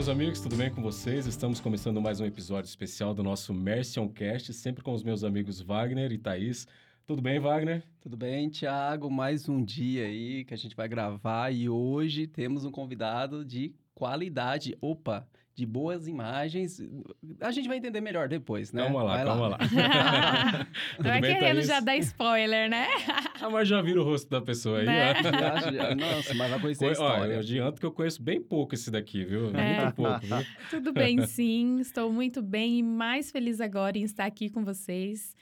[0.00, 1.26] Meus amigos, tudo bem com vocês?
[1.26, 5.60] Estamos começando mais um episódio especial do nosso Mercion Cast, sempre com os meus amigos
[5.60, 6.66] Wagner e Thaís.
[7.06, 7.82] Tudo bem, Wagner?
[8.00, 9.10] Tudo bem, Thiago?
[9.10, 13.74] Mais um dia aí que a gente vai gravar e hoje temos um convidado de
[13.94, 14.74] qualidade.
[14.80, 15.28] Opa,
[15.60, 16.80] de boas imagens.
[17.38, 18.82] A gente vai entender melhor depois, né?
[18.84, 19.58] Calma lá, vai calma lá.
[19.58, 20.66] lá.
[21.04, 21.66] Não é querendo Thaís?
[21.66, 22.86] já dar spoiler, né?
[23.40, 25.12] Ah, mas já vira o rosto da pessoa aí, Né?
[25.12, 25.22] ó.
[25.22, 27.32] Já, já- nossa, mas vai conhecer a Olha, história.
[27.34, 29.50] eu adianto que eu conheço bem pouco esse daqui, viu?
[29.54, 29.80] É.
[29.82, 30.36] Muito pouco, viu?
[30.70, 31.78] Tudo bem, sim.
[31.80, 35.34] Estou muito bem e mais feliz agora em estar aqui com vocês.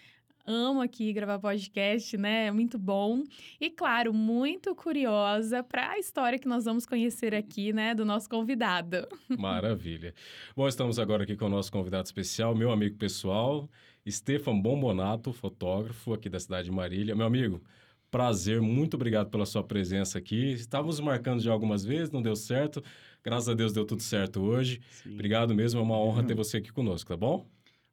[0.51, 2.47] Amo aqui gravar podcast, né?
[2.47, 3.23] É muito bom.
[3.61, 7.95] E, claro, muito curiosa para a história que nós vamos conhecer aqui, né?
[7.95, 9.07] Do nosso convidado.
[9.29, 10.15] Maravilha.
[10.57, 13.69] Bom, estamos agora aqui com o nosso convidado especial, meu amigo pessoal,
[14.09, 17.15] Stefan Bombonato, fotógrafo aqui da cidade de Marília.
[17.15, 17.63] Meu amigo,
[18.11, 20.53] prazer, muito obrigado pela sua presença aqui.
[20.53, 22.83] Estávamos marcando já algumas vezes, não deu certo.
[23.23, 24.81] Graças a Deus deu tudo certo hoje.
[24.89, 25.13] Sim.
[25.13, 27.47] Obrigado mesmo, é uma honra ter você aqui conosco, tá bom?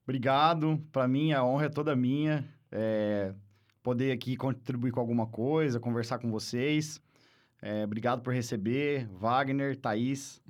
[0.06, 0.80] Obrigado.
[0.92, 2.46] Para mim, a honra é toda minha.
[2.72, 3.34] É,
[3.82, 7.02] poder aqui contribuir com alguma coisa, conversar com vocês.
[7.62, 9.08] É, obrigado por receber.
[9.20, 10.42] Wagner, Thaís.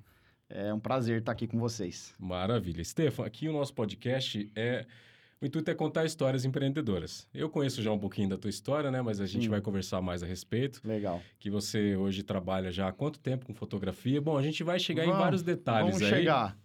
[0.50, 2.14] É um prazer estar aqui com vocês.
[2.20, 2.84] Maravilha.
[2.84, 4.86] Stefan, aqui o nosso podcast é.
[5.42, 7.28] O intuito é contar histórias empreendedoras.
[7.34, 9.02] Eu conheço já um pouquinho da tua história, né?
[9.02, 9.50] Mas a gente Sim.
[9.50, 10.82] vai conversar mais a respeito.
[10.84, 11.22] Legal.
[11.38, 14.22] Que você hoje trabalha já há quanto tempo com fotografia?
[14.22, 16.10] Bom, a gente vai chegar em Vamos- vários detalhes Vamos aí.
[16.20, 16.58] chegar.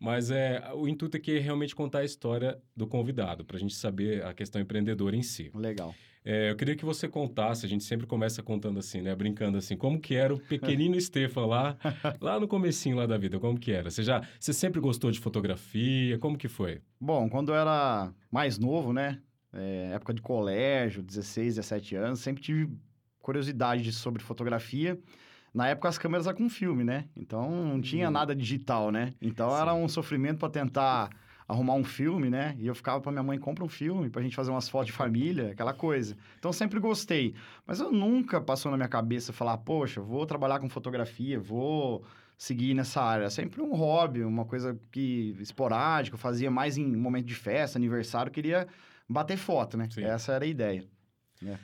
[0.00, 3.74] Mas é, o intuito aqui é realmente contar a história do convidado, para a gente
[3.74, 5.50] saber a questão empreendedora em si.
[5.54, 5.94] Legal.
[6.24, 9.14] É, eu queria que você contasse, a gente sempre começa contando assim, né?
[9.14, 11.76] Brincando assim, como que era o pequenino Stefan lá,
[12.20, 13.90] lá no comecinho lá da vida, como que era?
[13.90, 16.18] Você já, você sempre gostou de fotografia?
[16.18, 16.80] Como que foi?
[17.00, 19.20] Bom, quando eu era mais novo, né?
[19.52, 22.70] é, época de colégio, 16, 17 anos, sempre tive
[23.20, 24.98] curiosidade de- sobre fotografia.
[25.58, 27.06] Na época as câmeras eram com filme, né?
[27.16, 28.12] Então não tinha Hum.
[28.12, 29.12] nada digital, né?
[29.20, 29.56] Então Sim.
[29.60, 31.10] era um sofrimento para tentar
[31.48, 32.54] arrumar um filme, né?
[32.60, 34.92] E eu ficava para minha mãe, compra um filme pra gente fazer umas fotos de
[34.92, 36.16] família, aquela coisa.
[36.38, 37.34] Então sempre gostei.
[37.66, 42.04] Mas eu nunca passou na minha cabeça falar, poxa, vou trabalhar com fotografia, vou
[42.36, 43.28] seguir nessa área.
[43.28, 48.30] Sempre um hobby, uma coisa que esporádica, eu fazia mais em momento de festa, aniversário,
[48.30, 48.68] queria
[49.08, 49.88] bater foto, né?
[49.90, 50.04] Sim.
[50.04, 50.86] Essa era a ideia.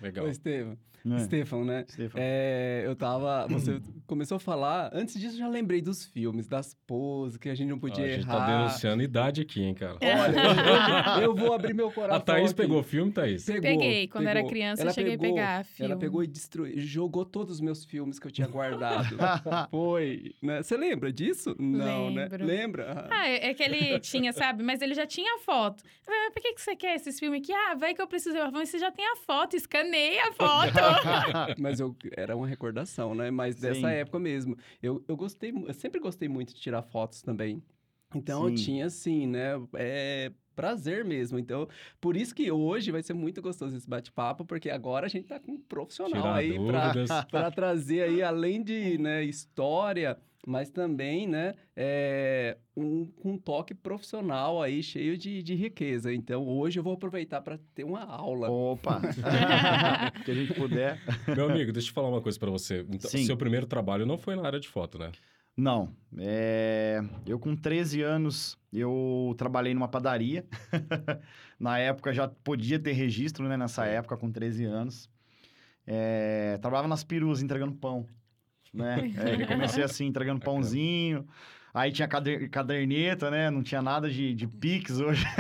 [0.00, 0.24] Legal.
[0.24, 0.76] Ô, Estevam,
[1.06, 1.18] É.
[1.18, 1.84] Stefan, né?
[1.88, 2.18] Stefan.
[2.18, 3.46] É, eu tava.
[3.52, 4.90] Você começou a falar.
[4.94, 8.08] Antes disso, eu já lembrei dos filmes, das poses, que a gente não podia a
[8.08, 8.46] gente errar.
[8.46, 9.98] tá denunciando idade aqui, hein, cara?
[10.00, 12.16] Olha, eu, eu vou abrir meu coração.
[12.16, 12.54] A Thaís aqui.
[12.62, 13.44] pegou filme, Thaís?
[13.44, 14.08] Pegou, Peguei.
[14.08, 14.50] Quando era pegou.
[14.50, 15.91] criança, Ela eu cheguei pegou- a pegar filme.
[15.92, 19.16] Ela pegou e destruiu, jogou todos os meus filmes que eu tinha guardado.
[19.70, 20.62] Foi, né?
[20.62, 21.54] Você lembra disso?
[21.58, 22.46] Não, Lembro.
[22.46, 22.54] né?
[22.54, 23.08] Lembra?
[23.10, 24.62] Ah, é é que ele tinha, sabe?
[24.62, 25.82] Mas ele já tinha foto.
[26.06, 27.52] Mas por que, que você quer esses filmes aqui?
[27.52, 28.36] Ah, vai que eu preciso.
[28.52, 30.72] Mas você já tem a foto, escaneia a foto.
[31.58, 33.30] Mas eu, era uma recordação, né?
[33.30, 33.94] Mas dessa Sim.
[33.94, 34.56] época mesmo.
[34.82, 37.62] Eu, eu gostei, eu sempre gostei muito de tirar fotos também.
[38.14, 38.54] Então eu Sim.
[38.54, 39.53] tinha assim, né?
[39.74, 41.38] É prazer mesmo.
[41.38, 41.69] Então,
[42.00, 45.38] por isso que hoje vai ser muito gostoso esse bate-papo, porque agora a gente tá
[45.41, 46.58] com um profissional Tirar aí
[47.30, 50.16] para trazer aí, além de né, história,
[50.47, 56.12] mas também, né, é, um, um toque profissional aí, cheio de, de riqueza.
[56.12, 58.50] Então, hoje eu vou aproveitar para ter uma aula.
[58.50, 59.00] Opa!
[60.25, 61.00] que a gente puder.
[61.34, 62.84] Meu amigo, deixa eu falar uma coisa pra você.
[62.91, 63.25] Então, Sim.
[63.25, 65.10] seu primeiro trabalho não foi na área de foto, né?
[65.56, 65.94] Não.
[66.19, 67.00] É...
[67.27, 70.44] Eu, com 13 anos, eu trabalhei numa padaria.
[71.59, 73.56] Na época já podia ter registro, né?
[73.56, 75.09] Nessa época, com 13 anos.
[75.87, 76.59] É...
[76.60, 78.06] Trabalhava nas perus, entregando pão.
[78.74, 79.12] Né?
[79.16, 81.24] É, comecei assim, entregando pãozinho.
[81.72, 83.50] Aí tinha cader- caderneta, né?
[83.50, 85.24] Não tinha nada de, de Pix hoje.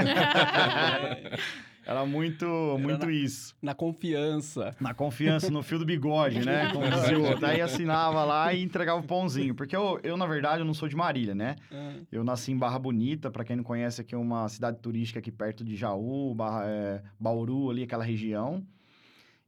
[1.86, 2.46] Era muito,
[2.80, 3.54] muito na- isso.
[3.60, 4.74] Na confiança.
[4.80, 6.70] Na confiança, no fio do bigode, né?
[6.72, 7.44] Como dizia o outro.
[7.44, 9.54] Aí assinava lá e entregava o pãozinho.
[9.54, 11.56] Porque eu, eu, na verdade, eu não sou de Marília, né?
[11.70, 15.18] Ah, Eu nasci em Barra Bonita, pra quem não conhece, aqui é uma cidade turística
[15.18, 18.64] aqui perto de Jaú, Barra, é, Bauru, ali, aquela região.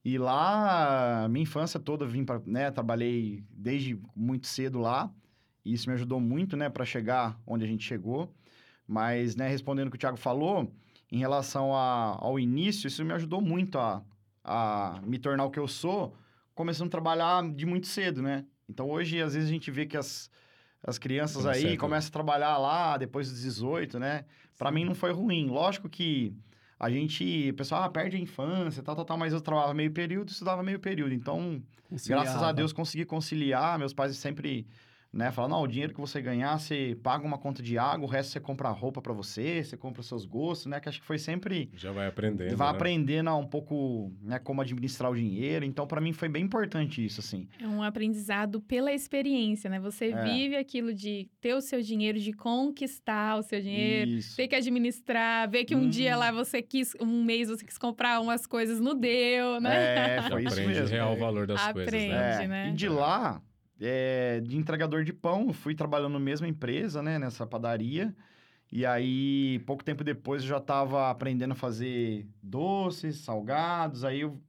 [0.08, 5.12] E lá, minha infância toda, vim para, né, trabalhei desde muito cedo lá.
[5.64, 8.32] E isso me ajudou muito, né, para chegar onde a gente chegou.
[8.86, 10.72] Mas, né, respondendo o que o Thiago falou,
[11.10, 14.00] em relação a- ao início, isso me ajudou muito a,
[14.44, 16.14] a me tornar o que eu sou,
[16.54, 18.44] começando a trabalhar de muito cedo, né?
[18.68, 20.30] Então, hoje, às vezes, a gente vê que as,
[20.84, 21.80] as crianças Tá aí certo.
[21.80, 24.24] começam a trabalhar lá depois dos 18, né?
[24.56, 25.48] Pra mim, não foi ruim.
[25.48, 26.32] Lógico que
[26.78, 29.90] a gente, o pessoal, ah, perde a infância, tal, tal, tal, mas eu trabalhava meio
[29.90, 31.14] período, estudava meio período.
[31.14, 31.62] Então,
[32.06, 32.52] graças a.
[32.52, 33.78] Deus, consegui conciliar.
[33.78, 34.67] Meus pais sempre
[35.16, 35.32] né?
[35.32, 38.32] Falar, não, o dinheiro que você ganhar, você paga uma conta de água, o resto
[38.32, 40.78] você compra roupa para você, você compra os seus gostos, né?
[40.78, 42.56] Que acho que foi sempre Já vai aprendendo.
[42.56, 42.74] vai né?
[42.76, 45.64] aprendendo um pouco, né, como administrar o dinheiro.
[45.64, 47.48] Então, para mim foi bem importante isso, assim.
[47.60, 49.80] É um aprendizado pela experiência, né?
[49.80, 50.22] Você É.
[50.22, 54.36] vive aquilo de ter o seu dinheiro, de conquistar o seu dinheiro, Isso.
[54.36, 55.88] ter que administrar, ver que um Hum.
[55.88, 60.16] dia lá você quis, um mês você quis comprar umas coisas, não deu, né?
[60.18, 60.86] É, foi isso aprende mesmo.
[60.86, 62.08] o real valor das coisas, Aprende.
[62.08, 62.44] né?
[62.44, 62.68] É, né?
[62.68, 63.40] E de lá,
[63.81, 68.14] é, de entregador de pão, fui trabalhando na mesma empresa, né, nessa padaria.
[68.73, 74.05] E aí, pouco tempo depois, eu já estava aprendendo a fazer doces, salgados.
[74.05, 74.43] Aí, eu-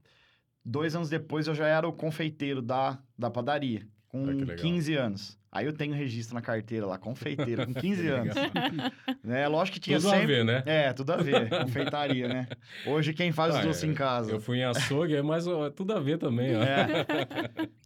[0.63, 3.87] dois anos depois, eu já era o confeiteiro da, da padaria,
[4.25, 4.57] com Ah, que legal.
[4.57, 5.37] 15 anos.
[5.49, 8.35] Aí eu tenho registro na carteira lá, confeiteiro, com 15 Que anos.
[9.23, 9.47] né?
[9.47, 10.23] Lógico que tinha Tudo sempre...
[10.23, 10.63] a ver, né?
[10.65, 12.47] É, tudo a ver, confeitaria, né?
[12.85, 14.31] Hoje quem faz Ah, os doces é, em casa.
[14.31, 16.61] Eu fui em açougue, mas ó, é tudo a ver também, ó.
[16.61, 16.87] É.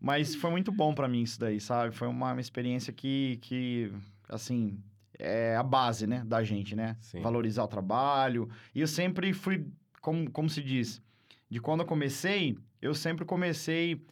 [0.01, 1.95] Mas foi muito bom pra mim isso daí, sabe?
[1.95, 3.91] Foi uma, uma experiência que, que,
[4.27, 4.77] assim,
[5.17, 6.97] é a base, né, da gente, né?
[6.99, 7.21] Sim.
[7.21, 8.49] Valorizar o trabalho.
[8.75, 9.65] E eu sempre fui,
[10.01, 11.01] como, como se diz,
[11.49, 14.03] de quando eu comecei, eu sempre comecei...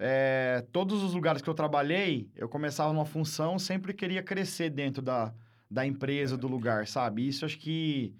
[0.00, 5.02] é, todos os lugares que eu trabalhei, eu começava numa função, sempre queria crescer dentro
[5.02, 5.32] da,
[5.70, 7.28] da empresa, do lugar, sabe?
[7.28, 8.14] Isso acho que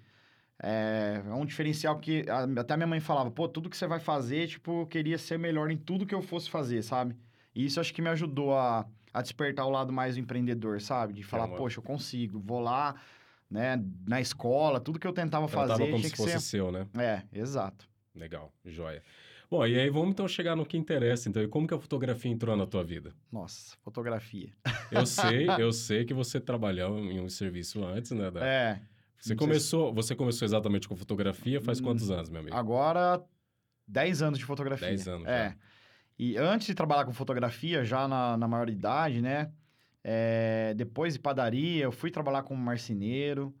[0.61, 3.99] é, é um diferencial que a- até minha mãe falava, pô, tudo que você vai
[3.99, 7.15] fazer, tipo, eu queria ser melhor em tudo que eu fosse fazer, sabe?
[7.55, 11.13] E isso acho que me ajudou a, a despertar o lado mais do empreendedor, sabe?
[11.13, 12.95] De falar, uma- poxa, eu consigo, vou lá,
[13.49, 16.39] né, na escola, tudo que eu tentava Tratava fazer como tinha se fosse ser...
[16.39, 16.85] seu, né?
[16.95, 17.89] É, exato.
[18.13, 19.01] Legal, joia.
[19.51, 21.43] Bom, e aí vamos então chegar no que interessa, então.
[21.43, 23.13] E como que a fotografia entrou na tua vida?
[23.29, 24.49] Nossa, fotografia.
[24.89, 28.29] Eu sei, eu sei que você trabalhou em um serviço antes, né?
[28.31, 28.81] da- É,
[29.19, 32.55] Você começou, você começou exatamente com fotografia faz Hum, quantos anos, meu amigo?
[32.55, 33.23] agora
[33.87, 34.87] 10 anos de fotografia.
[34.87, 35.49] 10 anos É.
[35.49, 35.55] já.
[36.19, 39.51] E antes de trabalhar com fotografia, já na, na maioridade, né?
[40.03, 43.53] é, depois de padaria, eu fui trabalhar como marceneiro,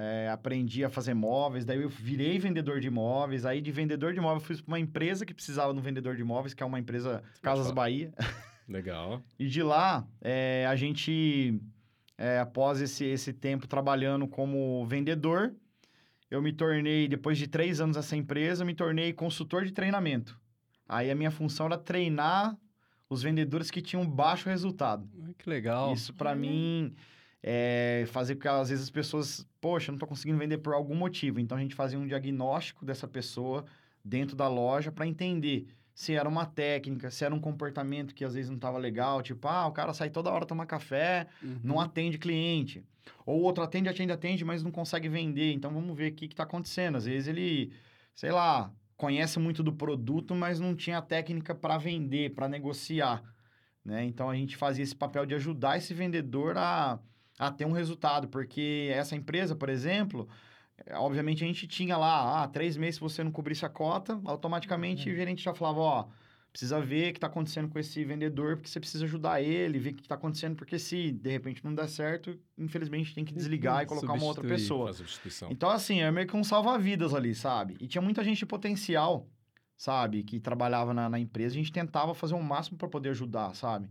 [0.00, 3.44] é, aprendi a fazer móveis, daí eu virei vendedor de imóveis.
[3.44, 6.22] Aí de vendedor de imóveis, fui para uma empresa que precisava de um vendedor de
[6.22, 7.72] imóveis, que é uma empresa Casas.
[7.72, 8.14] Bahia.
[8.68, 9.20] Legal.
[9.36, 11.60] E de lá, é, a gente,
[12.16, 15.52] é, após esse, esse tempo trabalhando como vendedor,
[16.30, 20.38] eu me tornei, depois de três anos nessa empresa, eu me tornei consultor de treinamento.
[20.88, 22.56] Aí a minha função era treinar
[23.10, 25.08] os vendedores que tinham baixo resultado.
[25.38, 25.92] Que legal.
[25.92, 26.38] Isso para Olha.
[26.38, 26.94] mim
[27.42, 30.94] é fazer com que às vezes as pessoas, poxa, não tô conseguindo vender por algum
[30.94, 31.38] motivo.
[31.40, 33.64] Então a gente fazia um diagnóstico dessa pessoa
[34.04, 38.34] dentro da loja para entender se era uma técnica, se era um comportamento que às
[38.34, 41.58] vezes não estava legal, tipo, ah, o cara sai toda hora tomar café, Uhum.
[41.62, 42.84] não atende cliente.
[43.26, 45.52] Ou outro atende, atende, atende, mas não consegue vender.
[45.52, 46.96] Então vamos ver o que está acontecendo.
[46.96, 47.72] Às vezes ele,
[48.14, 53.22] sei lá, conhece muito do produto, mas não tinha técnica para vender, para negociar.
[53.84, 54.04] Né?
[54.04, 56.98] Então a gente fazia esse papel de ajudar esse vendedor a,
[57.38, 60.28] a ter um resultado, porque essa empresa, por exemplo,
[60.86, 64.20] eh, obviamente a gente tinha lá, ah, três meses se você não cobrisse a cota,
[64.24, 66.08] automaticamente o gerente já falava, ó,
[66.50, 69.90] precisa ver o que está acontecendo com esse vendedor, porque você precisa ajudar ele, ver
[69.90, 73.82] o que está acontecendo, porque se de repente não der certo, infelizmente tem que desligar
[73.82, 74.90] e colocar uma outra pessoa.
[75.52, 77.76] Então, assim, é meio que um salva-vidas ali, sabe?
[77.80, 79.28] E tinha muita gente de potencial,
[79.76, 80.24] sabe?
[80.24, 81.54] Que trabalhava na, na empresa.
[81.54, 83.88] A gente tentava fazer o máximo para poder ajudar, sabe?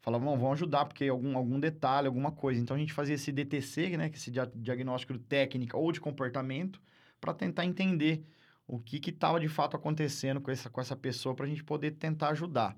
[0.00, 2.60] Falava, não, vamos ajudar, porque algum, algum detalhe, alguma coisa.
[2.60, 4.08] Então, a gente fazia esse DTC, né?
[4.08, 6.80] Que é esse dia- diagnóstico de técnica ou de comportamento,
[7.20, 8.24] para tentar entender
[8.66, 11.62] o que que estava de fato acontecendo com essa, com essa pessoa para a gente
[11.62, 12.76] poder tentar ajudar.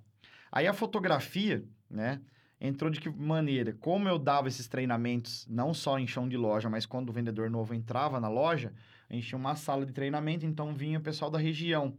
[0.51, 2.21] Aí, a fotografia, né?
[2.61, 3.73] Entrou de que maneira?
[3.73, 7.51] Como eu dava esses treinamentos, não só em chão de loja, mas quando o vendedor
[7.51, 8.73] novo entrava na loja,
[9.11, 11.97] a gente tinha uma sala de treinamento, então vinha o pessoal da região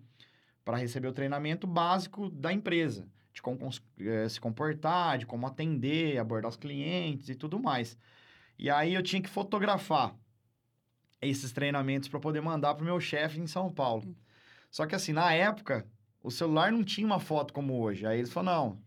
[0.64, 6.18] para receber o treinamento básico da empresa, de como eh, se comportar, de como atender,
[6.20, 7.98] abordar os clientes e tudo mais.
[8.60, 10.16] E aí eu tinha que fotografar
[11.22, 14.16] esses treinamentos para poder mandar para o meu chefe em São Paulo.
[14.70, 15.88] Só que assim, na época,
[16.22, 18.06] o celular não tinha uma foto como hoje.
[18.06, 18.84] Aí eles falaram, não,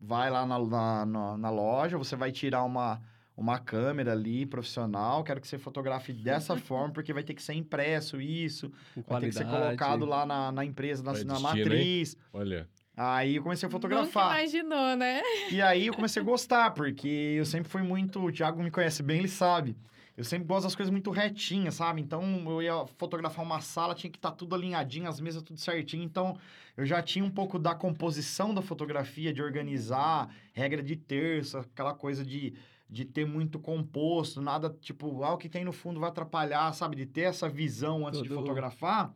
[0.00, 0.58] vai lá na,
[1.06, 3.00] na, na- loja, você vai tirar uma,
[3.36, 7.54] uma câmera ali profissional, quero que você fotografe dessa forma, porque vai ter que ser
[7.54, 12.16] impresso isso, vai ter que ser colocado lá na, na empresa, na, na matriz.
[12.32, 14.38] Olha, Aí eu comecei a Nunca fotografar.
[14.38, 15.20] imaginou, né?
[15.50, 17.06] E aí eu comecei a gostar, porque
[17.38, 18.20] eu sempre fui muito.
[18.24, 19.76] O Thiago me conhece bem, ele sabe.
[20.16, 22.00] Eu sempre gosto das coisas muito retinhas, sabe?
[22.00, 26.02] Então eu ia fotografar uma sala, tinha que estar tudo alinhadinho, as mesas tudo certinho.
[26.02, 26.38] Então
[26.74, 31.92] eu já tinha um pouco da composição da fotografia, de organizar, regra de terço, aquela
[31.92, 32.54] coisa de,
[32.88, 36.96] de ter muito composto, nada tipo, ah, o que tem no fundo vai atrapalhar, sabe?
[36.96, 39.12] De ter essa visão antes de Tudo- fotografar.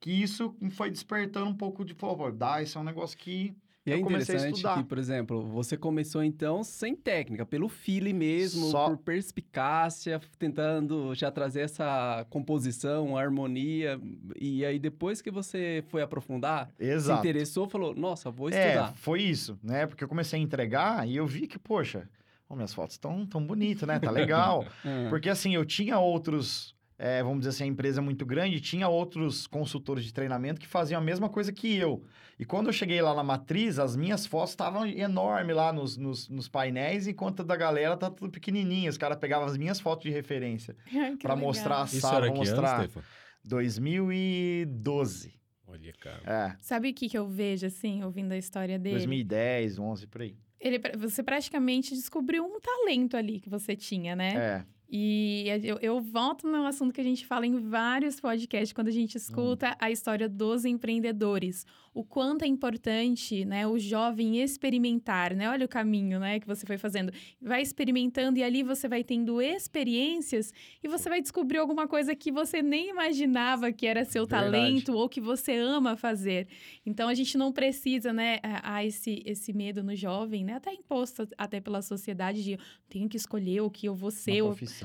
[0.00, 3.54] Que isso foi despertando um pouco de, pô, pô, dá, isso é um negócio que
[3.86, 8.12] E é eu a interessante que, por exemplo, você começou então sem técnica, pelo feeling
[8.12, 13.98] mesmo, Só- por perspicácia, tentando já trazer essa composição, harmonia.
[14.40, 17.20] E aí depois que você foi aprofundar, se Exato.
[17.20, 18.94] interessou, falou: "Nossa, vou É, estudar".
[18.96, 19.86] foi isso, né?
[19.86, 22.08] Porque eu comecei a entregar e eu vi que, poxa,
[22.48, 23.98] ó, minhas fotos estão tão bonitas, né?
[23.98, 24.66] Tá legal.
[24.84, 28.60] Ah, Porque assim, eu tinha outros, é, vamos dizer assim, a empresa é muito grande,
[28.60, 32.02] tinha outros consultores de treinamento que faziam a mesma coisa que eu.
[32.38, 36.28] E quando eu cheguei lá na matriz, as minhas fotos estavam enormes lá nos, nos,
[36.28, 38.90] nos painéis, enquanto a da galera tá tudo pequenininha.
[38.90, 40.76] Os caras pegavam as minhas fotos de referência
[41.20, 42.80] para mostrar a Isso sala, mostrar.
[42.80, 43.02] Stefan?
[43.44, 45.34] 2012.
[45.66, 46.22] Olha, cara.
[46.24, 48.96] É, Sabe o que, que eu vejo, assim, ouvindo a história dele?
[48.96, 50.36] 2010, 11, por aí.
[50.60, 54.34] Ele, você praticamente descobriu um talento ali que você tinha, né?
[54.34, 58.88] É, E eu, eu volto no assunto que a gente fala em vários podcasts, quando
[58.88, 61.66] a gente escuta a história dos empreendedores.
[61.98, 65.48] O quanto é importante, né, o jovem experimentar, né?
[65.48, 67.10] Olha o caminho, né, que você foi fazendo.
[67.40, 72.30] Vai experimentando e ali você vai tendo experiências e você vai descobrir alguma coisa que
[72.30, 74.44] você nem imaginava que era seu Verdade.
[74.52, 76.48] talento ou que você ama fazer.
[76.84, 80.72] Então a gente não precisa, né, a, a esse esse medo no jovem, né, até
[80.72, 84.42] imposto até pela sociedade de tenho que escolher o que eu vou ser,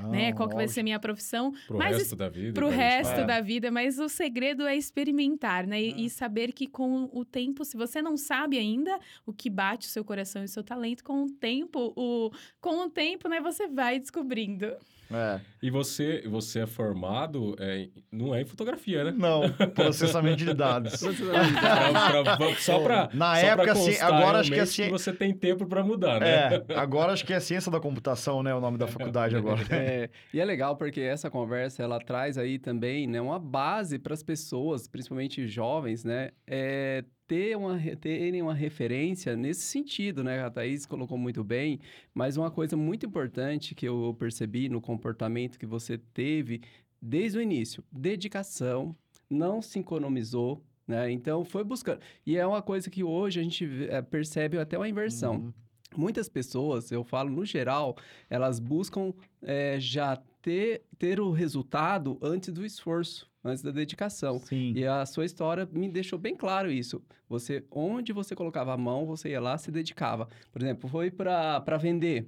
[0.10, 0.32] né?
[0.34, 2.54] Qual que vai ser minha profissão Pro Mas resto da vida.
[2.54, 3.28] pro gente resto falar.
[3.28, 5.82] da vida, mas o segredo é experimentar, né?
[5.82, 5.96] E, Ah.
[5.98, 9.92] e saber que com o tempo, se você não sabe ainda o que bate o
[9.92, 13.68] seu coração e o seu talento, com o tempo, o com o tempo, né, você
[13.68, 14.76] vai descobrindo.
[15.14, 15.40] É.
[15.62, 19.14] E você, você é formado, é, em- não é em fotografia, né?
[19.16, 19.42] Não,
[19.76, 21.00] processamento de dados.
[21.62, 25.34] Pra- só pra, Na só época, assim, constar agora acho que realmente assim- você tem
[25.34, 26.56] tempo pra mudar, né?
[26.56, 28.54] É, agora acho que é ciência da computação, né?
[28.54, 29.62] O nome da faculdade agora.
[29.72, 34.14] É, e é legal porque essa conversa ela traz aí também né, uma base para
[34.14, 36.32] as pessoas, principalmente jovens, né?
[36.48, 40.44] É, ter uma, re- terem uma referência nesse sentido, né?
[40.44, 41.80] A Thaís colocou muito bem,
[42.14, 46.60] mas uma coisa muito importante que eu percebi no comportamento que você teve
[47.02, 48.94] desde o início: dedicação,
[49.30, 50.62] não se economizou.
[50.86, 51.10] Né?
[51.10, 52.02] Então foi buscando.
[52.26, 55.36] E é uma coisa que hoje a gente eh, percebe até uma inversão.
[55.36, 55.54] Uhum.
[55.96, 57.96] Muitas pessoas, eu falo no geral,
[58.30, 64.40] elas buscam eh, já ter, ter o resultado antes do esforço, antes da dedicação.
[64.40, 64.74] Sim.
[64.76, 67.02] E a sua história me deixou bem claro isso.
[67.30, 70.28] Você, onde você colocava a mão, você ia lá, se dedicava.
[70.52, 72.28] Por exemplo, foi para vender.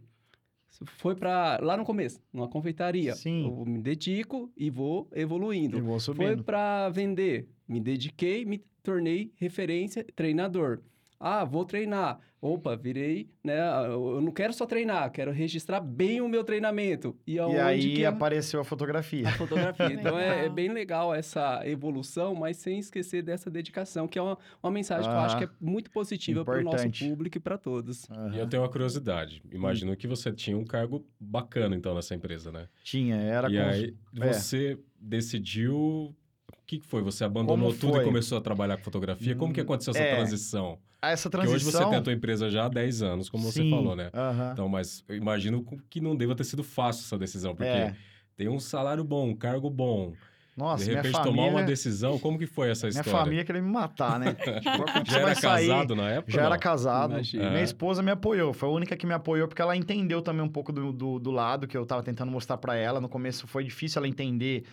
[0.97, 3.13] Foi para lá no começo, numa confeitaria.
[3.15, 3.45] Sim.
[3.45, 5.77] Eu me dedico e vou evoluindo.
[5.77, 6.43] E vou Foi subindo.
[6.43, 7.47] para vender.
[7.67, 10.79] Me dediquei, me tornei referência, treinador.
[11.25, 12.19] Ah, vou treinar.
[12.41, 13.57] Opa, virei, né?
[13.85, 17.17] Eu não quero só treinar, quero registrar bem o meu treinamento.
[17.25, 19.29] E, E aí que eu- apareceu a fotografia.
[19.29, 19.85] a fotografia.
[19.93, 20.53] Então é, é Legal.
[20.53, 25.15] bem legal essa evolução, mas sem esquecer dessa dedicação, que é uma, uma mensagem que
[25.15, 28.05] eu acho que é muito positiva para o nosso público e para todos.
[28.33, 29.41] E eu tenho uma curiosidade.
[29.49, 32.67] Imagino que você tinha um cargo bacana, então, nessa empresa, né?
[32.83, 33.63] Tinha, era e com...
[33.63, 34.33] aí, é.
[34.33, 36.13] você decidiu...
[36.51, 37.01] O que que foi?
[37.01, 39.35] Você abandonou tudo e começou a trabalhar com fotografia?
[39.35, 40.15] Como que aconteceu essa é.
[40.15, 40.79] transição?
[41.11, 41.81] Essa Porque hoje transição...
[41.83, 44.09] você tem a tua empresa já há 10 anos, como você Sim, falou, né?
[44.53, 47.95] Então, mas eu imagino que não deva ter sido fácil essa decisão, porque É.
[48.37, 50.13] tem um salário bom, um cargo bom.
[50.55, 51.35] Nossa, de minha repente, família...
[51.35, 53.19] tomar uma decisão, como que foi essa Minha história?
[53.21, 54.33] família queria me matar, né?
[54.61, 56.31] Tipo, Já você era casado na época?
[56.31, 56.59] Já ou era não?
[56.59, 57.13] casado.
[57.13, 57.49] Imagina.
[57.49, 57.63] Minha É.
[57.63, 58.53] esposa me apoiou.
[58.53, 61.31] Foi a única que me apoiou, porque ela entendeu também um pouco do, do, do
[61.31, 63.01] lado que eu tava tentando mostrar pra ela.
[63.01, 64.63] No começo foi difícil ela entender,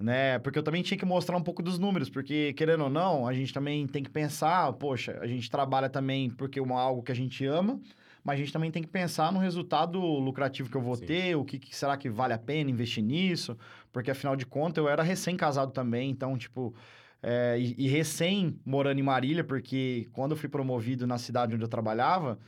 [0.00, 0.38] né?
[0.38, 3.34] Porque eu também tinha que mostrar um pouco dos números, porque, querendo ou não, a
[3.34, 7.14] gente também tem que pensar, poxa, a gente trabalha também porque é algo que a
[7.14, 7.80] gente ama,
[8.24, 11.06] mas a gente também tem que pensar no resultado lucrativo que eu vou Sim.
[11.06, 13.56] ter, o que, que será que vale a pena investir nisso,
[13.92, 16.74] porque afinal de contas eu era recém-casado também, então, tipo.
[17.22, 21.64] é, e, e recém morando em Marília, porque quando eu fui promovido na cidade onde
[21.64, 22.38] eu trabalhava,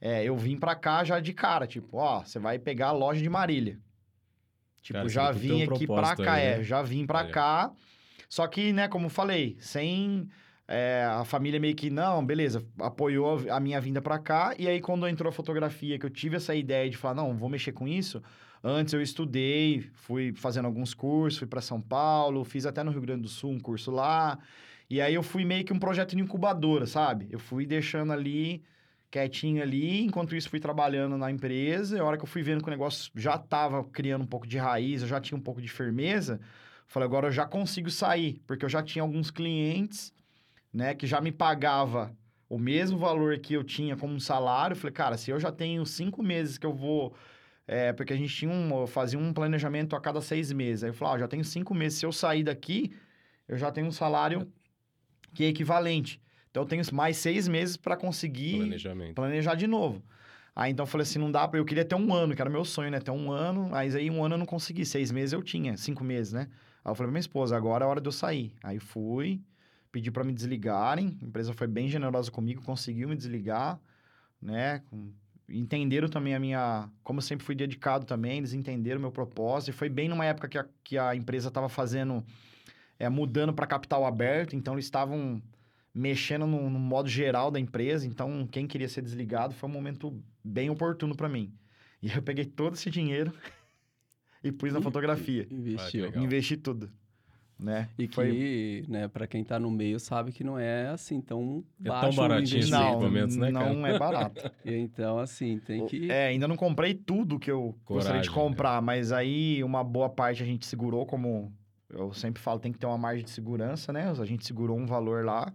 [0.00, 3.20] é, eu vim pra cá já de cara, tipo, ó, você vai pegar a loja
[3.20, 3.80] de Marília.
[4.82, 6.64] Tipo, Cara, já vim aqui pra cá, aí, é, né?
[6.64, 7.30] já vim pra Olha.
[7.30, 7.72] cá.
[8.28, 10.28] Só que, né, como falei, sem
[10.68, 14.54] é, a família meio que, não, beleza, apoiou a minha vinda pra cá.
[14.58, 17.48] E aí, quando entrou a fotografia, que eu tive essa ideia de falar, não, vou
[17.48, 18.22] mexer com isso.
[18.62, 23.00] Antes eu estudei, fui fazendo alguns cursos, fui pra São Paulo, fiz até no Rio
[23.00, 24.38] Grande do Sul um curso lá.
[24.88, 27.26] E aí eu fui meio que um projeto de incubadora, sabe?
[27.30, 28.62] Eu fui deixando ali
[29.10, 32.62] quietinho ali, enquanto isso fui trabalhando na empresa, e a hora que eu fui vendo
[32.62, 35.60] que o negócio já tava criando um pouco de raiz, eu já tinha um pouco
[35.60, 36.40] de firmeza,
[36.86, 40.12] falei, agora eu já consigo sair, porque eu já tinha alguns clientes,
[40.72, 42.16] né, que já me pagava
[42.48, 45.52] o mesmo valor que eu tinha como um salário, eu falei, cara, se eu já
[45.52, 47.14] tenho cinco meses que eu vou...
[47.72, 50.82] É, porque a gente tinha um, fazia um planejamento a cada seis meses.
[50.82, 52.00] Aí eu falei, ah, eu já tenho cinco meses.
[52.00, 52.92] Se eu sair daqui,
[53.46, 54.52] eu já tenho um salário
[55.32, 56.20] que é equivalente.
[56.50, 59.14] Então eu tenho mais seis meses para conseguir Planejamento.
[59.14, 60.02] planejar de novo.
[60.54, 62.50] Aí então eu falei assim, não dá para eu queria ter um ano, que era
[62.50, 62.98] meu sonho, né?
[62.98, 66.02] Ter um ano, mas aí um ano eu não consegui, seis meses eu tinha, cinco
[66.02, 66.48] meses, né?
[66.84, 68.52] Aí eu falei pra minha esposa, agora é a hora de eu sair.
[68.62, 69.40] Aí fui,
[69.92, 73.78] pedi para me desligarem, a empresa foi bem generosa comigo, conseguiu me desligar,
[74.42, 74.82] né?
[75.48, 76.88] Entenderam também a minha.
[77.02, 79.70] Como eu sempre fui dedicado também, eles entenderam o meu propósito.
[79.70, 82.24] E foi bem numa época que a, que a empresa estava fazendo.
[83.00, 85.42] é, mudando para capital aberto, então eles estavam
[85.94, 88.06] mexendo no, no modo geral da empresa.
[88.06, 91.52] Então, quem queria ser desligado foi um momento bem oportuno para mim.
[92.02, 93.32] E eu peguei todo esse dinheiro
[94.42, 95.46] e pus na fotografia.
[95.50, 96.06] Investiu.
[96.06, 96.22] Legal.
[96.24, 96.90] Investi tudo.
[97.58, 97.90] Né?
[97.98, 101.62] E que, Foi- né, para quem tá no meio sabe que não é assim tão
[101.84, 102.70] É tão baixo baratinho esses.
[102.70, 103.74] Não, equipamentos, né, cara?
[103.74, 104.50] não é barato.
[104.64, 106.10] E Então, assim, tem que...
[106.10, 110.08] É, ainda não comprei tudo que eu gostaria de Coragem, comprar, mas aí uma boa
[110.08, 111.52] parte a gente segurou, como
[111.90, 114.10] eu sempre falo, tem que ter uma margem de segurança, né?
[114.10, 115.52] A gente segurou um valor lá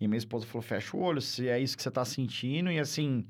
[0.00, 2.70] e minha esposa falou: fecha o olho, se é isso que você tá sentindo.
[2.70, 3.26] E assim,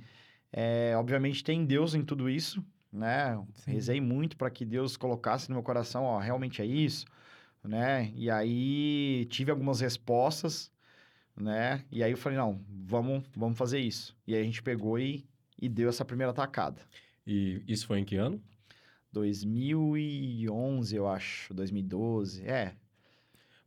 [0.52, 3.42] é, obviamente tem Deus em tudo isso, né?
[3.54, 3.72] Sim.
[3.72, 7.06] Rezei muito para que Deus colocasse no meu coração: ó, realmente é isso,
[7.62, 8.10] né?
[8.14, 10.70] E aí tive algumas respostas,
[11.36, 11.84] né?
[11.90, 14.16] E aí eu falei: não, vamos, vamos fazer isso.
[14.26, 15.26] E aí a gente pegou e,
[15.60, 16.82] e deu essa primeira tacada.
[17.26, 18.42] E isso foi em que ano?
[19.12, 22.74] 2011, eu acho, 2012, é.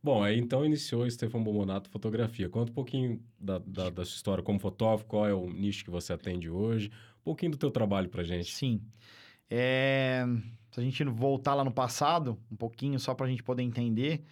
[0.02, 2.48] Bom, aí então iniciou o Stefan Bomonato Fotografia.
[2.48, 5.90] Conta um pouquinho da, da, da sua história como fotógrafo, qual é o nicho que
[5.90, 8.52] você atende hoje, um pouquinho do teu trabalho pra gente.
[8.52, 8.82] Sim.
[9.48, 10.24] É,
[10.72, 14.24] se a gente voltar lá no passado, um pouquinho, só para a gente poder entender,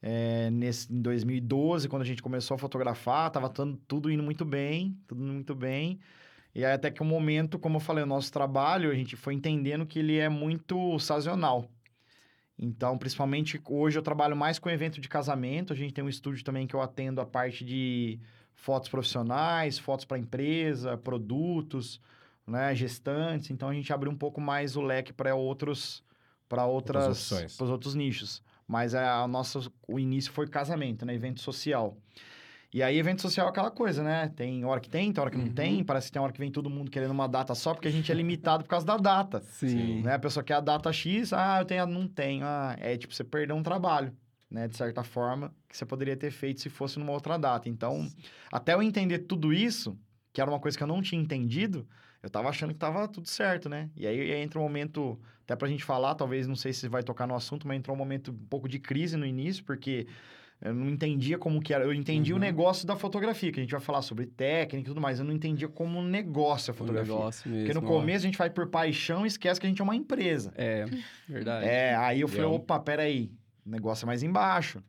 [0.00, 4.44] é, nesse, em 2012, quando a gente começou a fotografar, tava tudo, tudo indo muito
[4.44, 5.98] bem, tudo indo muito bem.
[6.54, 9.34] E aí até que um momento, como eu falei, o nosso trabalho, a gente foi
[9.34, 11.70] entendendo que ele é muito sazonal.
[12.58, 15.72] Então, principalmente hoje eu trabalho mais com evento de casamento.
[15.72, 18.18] A gente tem um estúdio também que eu atendo a parte de
[18.54, 22.00] fotos profissionais, fotos para empresa, produtos,
[22.44, 23.50] né, gestantes.
[23.50, 26.02] Então a gente abriu um pouco mais o leque para outros
[26.48, 28.42] para Outras para os outros nichos.
[28.66, 31.96] Mas a, a nossa o início foi casamento, né, evento social.
[32.72, 34.28] E aí evento social é aquela coisa, né?
[34.36, 35.52] Tem hora que tem, tem hora que não Uhum.
[35.54, 35.82] tem.
[35.82, 38.12] Parece que tem hora que vem todo mundo querendo uma data só, porque a gente
[38.12, 39.40] é limitado por causa da data.
[39.40, 40.02] Sim.
[40.02, 40.14] Né?
[40.14, 42.44] A pessoa quer a data X, ah, eu tenho, a- não tenho.
[42.44, 44.12] Ah, é tipo, você perdeu um trabalho,
[44.50, 44.68] né?
[44.68, 47.70] De certa forma, que você poderia ter feito se fosse numa outra data.
[47.70, 48.06] Então,
[48.52, 49.98] até eu entender tudo isso,
[50.32, 51.88] que era uma coisa que eu não tinha entendido,
[52.22, 53.88] eu tava achando que tava tudo certo, né?
[53.96, 57.26] E aí entra um momento, até pra gente falar, talvez, não sei se vai tocar
[57.26, 60.06] no assunto, mas entrou um momento um pouco de crise no início, porque
[60.60, 61.84] eu não entendia como que era.
[61.84, 62.40] Eu entendi o Uhum.
[62.40, 65.18] negócio da fotografia, que a gente vai falar sobre técnica e tudo mais.
[65.18, 67.14] Eu não entendia como um negócio a O fotografia.
[67.14, 67.66] negócio mesmo.
[67.66, 67.88] Porque no ó.
[67.88, 70.52] começo a gente vai por paixão e esquece que a gente é uma empresa.
[70.56, 70.84] É,
[71.28, 71.66] verdade.
[71.66, 73.30] É, aí eu falei, É um- opa, peraí,
[73.64, 74.82] o negócio é mais embaixo.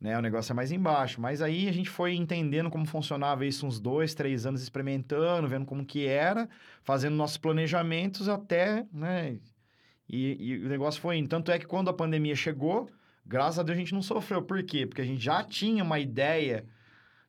[0.00, 1.20] Né, o negócio é mais embaixo.
[1.20, 5.66] Mas aí a gente foi entendendo como funcionava isso uns dois, três anos experimentando, vendo
[5.66, 6.48] como que era,
[6.82, 9.36] fazendo nossos planejamentos até, né?
[10.08, 11.28] E, e o negócio foi indo.
[11.28, 12.88] Tanto é que quando a pandemia chegou,
[13.30, 14.42] graças a Deus a gente não sofreu.
[14.42, 14.84] Por quê?
[14.84, 16.66] Porque a gente já tinha uma ideia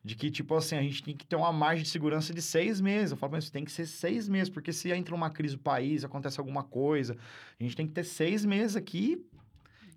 [0.04, 2.80] de que, tipo assim, a gente tem que ter uma margem de segurança de seis
[2.80, 3.12] meses.
[3.12, 6.04] Eu falo, mas tem que ser seis meses, porque se entra uma crise no país,
[6.04, 7.16] acontece alguma coisa,
[7.58, 9.24] a gente tem que ter seis meses aqui.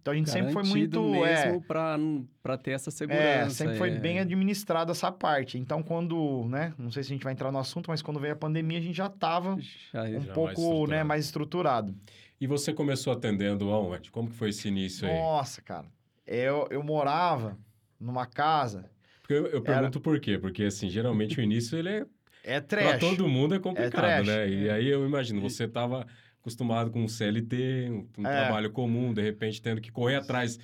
[0.06, 1.00] Então a gente sempre foi muito.
[1.26, 1.98] é, mesmo pra,
[2.44, 3.24] pra ter essa segurança.
[3.24, 3.98] é, sempre foi é.
[3.98, 5.58] bem administrado essa parte.
[5.58, 8.34] Então, quando, né, não sei se a gente vai entrar no assunto, mas quando veio
[8.34, 9.60] a pandemia, a gente já estava um
[9.92, 11.08] Já mais pouco, né, estruturado.
[11.08, 11.96] mais estruturado.
[12.40, 14.12] E você começou atendendo aonde?
[14.12, 15.14] Como que foi esse início aí?
[15.18, 15.88] Nossa, cara.
[16.28, 17.58] Eu, eu morava
[18.00, 18.86] numa casa.
[19.24, 20.38] Porque eu, eu pergunto por quê?
[20.38, 22.06] Porque, assim, geralmente o início, ele é...
[22.44, 23.00] É Pra trash.
[23.00, 24.28] todo mundo é complicado, trash.
[24.28, 24.48] né?
[24.48, 26.06] E aí eu imagino, você estava
[26.50, 28.44] acostumado com um CLT, um, um É.
[28.44, 30.60] trabalho comum, de repente tendo que correr atrás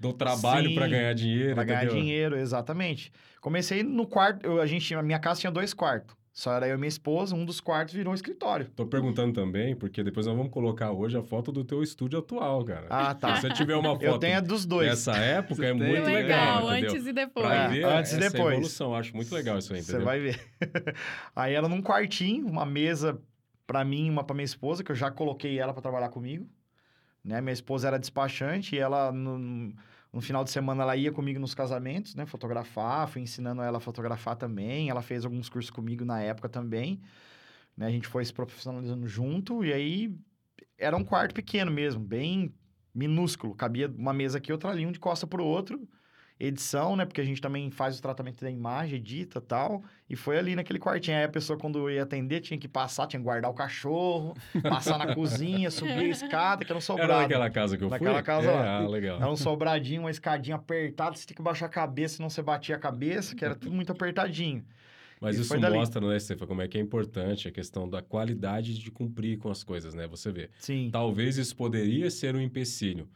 [0.00, 3.12] do trabalho para ganhar dinheiro, Pra ganhar dinheiro, exatamente.
[3.40, 6.16] Comecei no quarto, eu- a gente, a minha casa tinha dois quartos.
[6.34, 8.66] Só era eu e minha esposa, um dos quartos virou um escritório.
[8.74, 12.64] Tô perguntando também, porque depois nós vamos colocar hoje a foto do teu estúdio atual,
[12.64, 12.86] cara.
[12.88, 13.36] Ah, tá.
[13.36, 14.88] Se você tiver uma foto Eu tenho a dos dois.
[14.88, 15.88] dessa época, é Você tem?
[15.88, 16.90] muito legal, legal, entendeu?
[16.90, 17.46] antes e depois.
[17.46, 18.52] Pra É, ver antes e depois.
[18.54, 20.06] evolução, acho muito legal isso aí, Você entendeu?
[20.06, 20.40] vai ver.
[21.36, 23.20] Aí era num quartinho, uma mesa
[23.66, 26.48] pra mim uma pra minha esposa, que eu já coloquei ela pra trabalhar comigo.
[27.24, 27.40] Né?
[27.40, 29.72] Minha esposa era despachante e ela, no,
[30.12, 32.26] no final de semana, ela ia comigo nos casamentos, né?
[32.26, 34.90] Fotografar, fui ensinando ela a fotografar também.
[34.90, 37.00] Ela fez alguns cursos comigo na época também.
[37.76, 37.86] Né?
[37.86, 40.14] A gente foi se profissionalizando junto e aí
[40.76, 42.54] era um quarto pequeno mesmo, bem
[42.94, 43.54] minúsculo.
[43.54, 45.88] Cabia uma mesa aqui, outra ali, um de costa pro outro.
[46.46, 47.04] Edição, né?
[47.04, 49.82] Porque a gente também faz o tratamento da imagem, edita e tal.
[50.10, 51.16] E foi ali naquele quartinho.
[51.16, 54.98] Aí a pessoa, quando ia atender, tinha que passar, tinha que guardar o cachorro, passar
[54.98, 57.12] na cozinha, subir a escada, que era um sobrado.
[57.12, 58.22] Era naquela casa que eu Naquela fui?
[58.22, 58.78] casa é, lá.
[58.78, 59.16] Ah, legal.
[59.18, 62.74] Era um sobradinho, uma escadinha apertada, você tinha que baixar a cabeça, senão você batia
[62.76, 64.64] a cabeça, que era tudo muito apertadinho.
[65.20, 65.76] Mas isso dali.
[65.76, 69.48] mostra, né, Stefa, como é que é importante a questão da qualidade de cumprir com
[69.48, 70.08] as coisas, né?
[70.08, 70.50] Você vê.
[70.58, 70.90] Sim.
[70.90, 73.08] Talvez isso poderia ser um empecilho,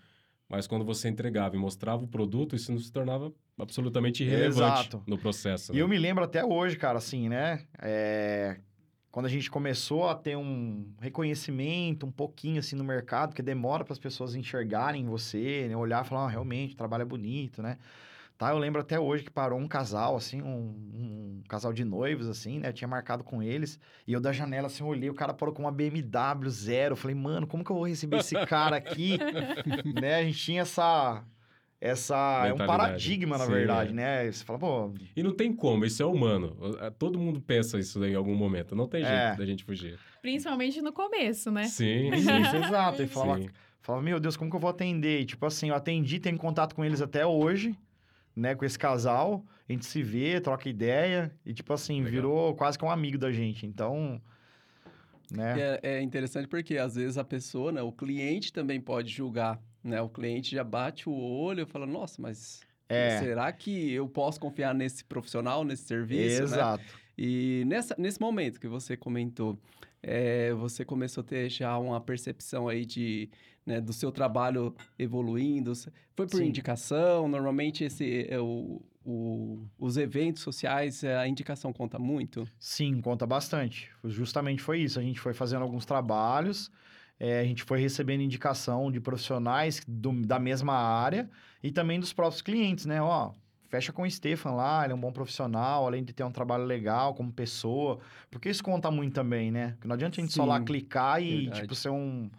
[0.48, 5.02] mas quando você entregava e mostrava o produto, isso não se tornava absolutamente irrelevante Exato.
[5.06, 5.72] no processo.
[5.72, 5.82] E né?
[5.82, 7.64] eu me lembro até hoje, cara, assim, né?
[7.80, 8.56] É,
[9.10, 13.84] Quando a gente começou a ter um reconhecimento um pouquinho assim no mercado, que demora
[13.84, 15.76] para as pessoas enxergarem você, né?
[15.76, 17.78] olhar e falar, ah, realmente, o trabalho é bonito, né?
[18.38, 22.28] Tá, eu lembro até hoje que parou um casal, assim, um, um casal de noivos,
[22.28, 22.68] assim, né?
[22.68, 23.80] Eu tinha marcado com eles.
[24.06, 26.92] E eu da janela, assim, olhei, o cara parou com uma BMW zero.
[26.92, 29.16] Eu falei, mano, como que eu vou receber esse cara aqui?
[30.00, 30.16] né?
[30.16, 31.24] A gente tinha essa...
[31.80, 32.46] Essa...
[32.46, 33.94] É um paradigma, na Sim, verdade, é.
[33.94, 34.32] né?
[34.32, 36.56] Você fala, pô, E não tem como, isso é humano.
[36.98, 38.74] Todo mundo pensa isso em algum momento.
[38.74, 39.36] Não tem jeito É.
[39.36, 39.98] da gente fugir.
[40.20, 41.64] Principalmente no começo, né?
[41.64, 42.42] Sim, Isso, sim.
[42.42, 43.00] isso, exato.
[43.04, 43.48] E falava, Sim.
[43.80, 45.20] falava, meu Deus, como que eu vou atender?
[45.20, 47.74] E, tipo assim, eu atendi, tenho contato com eles até hoje,
[48.36, 48.54] né?
[48.54, 49.44] Com esse casal.
[49.68, 51.34] A gente se vê, troca ideia.
[51.44, 52.10] E, tipo assim, Legal.
[52.12, 53.66] virou quase que um amigo da gente.
[53.66, 54.20] Então,
[55.30, 55.54] né?
[55.58, 60.00] É, é interessante porque às vezes a pessoa, né, o cliente também pode julgar, né?
[60.00, 64.38] O cliente já bate o olho e fala, nossa, mas É, será que eu posso
[64.38, 66.44] confiar nesse profissional, nesse serviço, né?
[66.44, 66.84] exato.
[67.18, 69.58] E nessa, nesse momento que você comentou,
[70.08, 73.28] é, você começou a ter já uma percepção aí de,
[73.66, 75.72] né, do seu trabalho evoluindo.
[76.14, 76.46] Foi por Sim.
[76.46, 77.26] indicação?
[77.26, 82.46] Normalmente esse, é, o, o- os eventos sociais, é, a indicação conta muito?
[82.58, 83.90] Sim, conta bastante.
[84.04, 85.00] Justamente foi isso.
[85.00, 86.70] A gente foi fazendo alguns trabalhos,
[87.18, 91.28] é, a gente foi recebendo indicação de profissionais do- da mesma área
[91.62, 93.02] e também dos próprios clientes, né?
[93.02, 93.32] Ó,
[93.68, 96.64] fecha com o Stefan lá, ele é um bom profissional, além de ter um trabalho
[96.64, 97.98] legal como pessoa.
[98.30, 99.72] Porque isso conta muito também, né?
[99.72, 101.62] Porque não adianta a gente só lá Sim, clicar e, verdade.
[101.62, 102.30] tipo, ser um,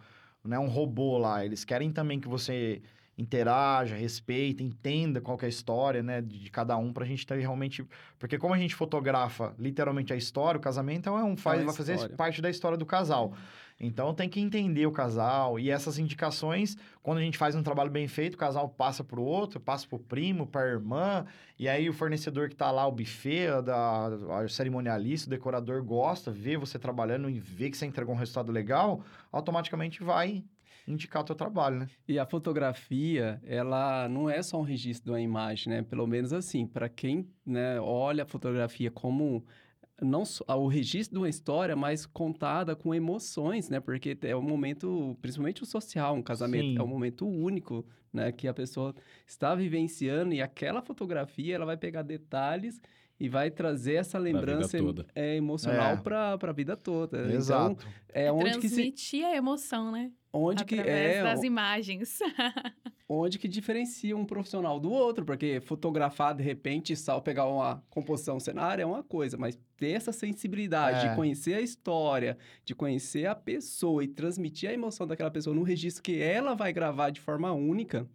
[0.44, 1.44] né, um robô lá.
[1.44, 2.82] Eles querem também que você
[3.16, 7.84] interaja, respeita, entenda qual é a história, né, de, cada um, pra gente ter realmente...
[8.16, 11.74] Porque como a gente fotografa literalmente a história, o casamento é um, faz, uma vai
[11.74, 13.34] fazer parte da história do casal.
[13.80, 17.90] Então tem que entender o casal e essas indicações, quando a gente faz um trabalho
[17.90, 21.24] bem feito, o casal passa pro outro, passa pro primo, pra irmã,
[21.56, 26.30] e aí o fornecedor que tá lá, o buffet, a a cerimonialista, o decorador gosta,
[26.30, 30.42] vê você trabalhando e vê que você entregou um resultado legal, automaticamente vai
[30.86, 31.88] indicar o teu trabalho, né?
[32.08, 35.82] E a fotografia, ela não é só um registro de uma imagem, né?
[35.82, 39.44] Pelo menos assim, para quem né, olha a fotografia como
[40.00, 43.80] não só o registro de uma história, mas contada com emoções, né?
[43.80, 46.78] Porque é um momento, principalmente o social, um casamento, Sim.
[46.78, 48.30] é um momento único, né?
[48.30, 48.94] Que a pessoa
[49.26, 52.80] está vivenciando e aquela fotografia, ela vai pegar detalhes
[53.20, 55.06] e vai trazer essa lembrança toda.
[55.14, 55.96] é, emocional É.
[55.96, 57.18] para a vida toda.
[57.26, 57.86] Então, Exato.
[58.10, 60.12] é onde que se, Transmitir a emoção, né?
[60.32, 62.18] onde que Através é das imagens.
[63.08, 68.38] onde que diferencia um profissional do outro, porque fotografar de repente só pegar uma composição
[68.38, 71.08] cenária é uma coisa, mas ter essa sensibilidade É.
[71.10, 75.62] de conhecer a história, de conhecer a pessoa e transmitir a emoção daquela pessoa num
[75.62, 78.06] registro que ela vai gravar de forma única.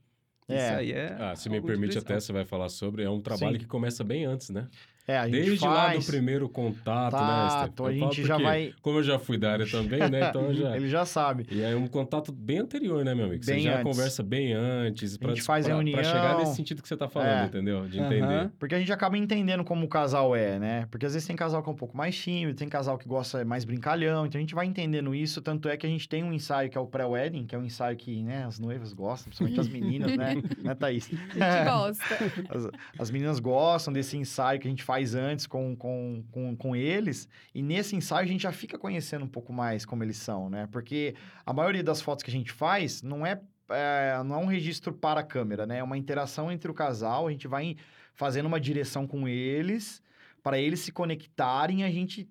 [0.47, 0.55] É.
[0.57, 1.15] Isso aí é.
[1.19, 3.59] Ah, se me permite até, você vai falar sobre, é um trabalho Sim.
[3.59, 4.67] que começa bem antes, né?
[5.05, 6.05] É, a gente Desde lá do faz...
[6.05, 7.87] primeiro contato, né, Tato, Steph?
[7.87, 8.73] a gente já porque, vai...
[8.81, 10.29] Como eu já fui da área também, né?
[10.29, 10.75] Então já...
[10.77, 11.45] Ele já sabe.
[11.51, 13.45] E é um contato bem anterior, né, meu amigo?
[13.45, 13.83] Bem você já antes.
[13.83, 15.19] conversa bem antes.
[15.21, 15.99] A gente faz reunião.
[15.99, 17.45] Pra chegar nesse sentido que você tá falando, É.
[17.45, 17.85] entendeu?
[17.85, 18.49] De entender.
[18.57, 20.87] Porque a gente acaba entendendo como o casal é, né?
[20.89, 23.43] Porque às vezes tem casal que é um pouco mais tímido, tem casal que gosta
[23.43, 25.41] mais brincalhão, então a gente vai entendendo isso.
[25.41, 27.65] Tanto é que a gente tem um ensaio que é o pré-wedding, que é um
[27.65, 30.35] ensaio que, né, as noivas gostam, principalmente as meninas, né?
[30.63, 31.09] né, Thaís?
[31.11, 32.03] A gente gosta.
[32.53, 36.75] As, as meninas gostam desse ensaio que a gente faz antes com, com, com, com
[36.75, 37.27] eles.
[37.53, 40.67] E nesse ensaio a gente já fica conhecendo um pouco mais como eles são, né?
[40.71, 44.45] Porque a maioria das fotos que a gente faz não é, é, não é um
[44.45, 45.79] registro para a câmera, né?
[45.79, 47.27] É uma interação entre o casal.
[47.27, 47.75] A gente vai
[48.13, 50.01] fazendo uma direção com eles
[50.41, 52.29] para eles se conectarem a gente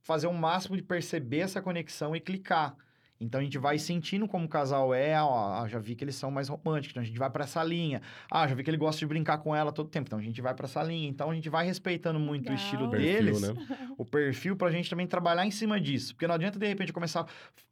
[0.00, 2.74] fazer o máximo de perceber essa conexão e clicar.
[3.20, 6.14] Então a gente vai sentindo como o casal é, ó, ah, já vi que eles
[6.14, 8.00] são mais românticos, então a gente vai para essa linha.
[8.30, 10.40] Ah, já vi que ele gosta de brincar com ela todo tempo, então a gente
[10.40, 11.08] vai para essa linha.
[11.08, 12.64] Então a gente vai respeitando muito o Legal.
[12.64, 13.54] estilo Perfil, deles, né?
[13.98, 16.14] o perfil pra gente também trabalhar em cima disso.
[16.14, 17.26] Porque não adianta de repente eu começar a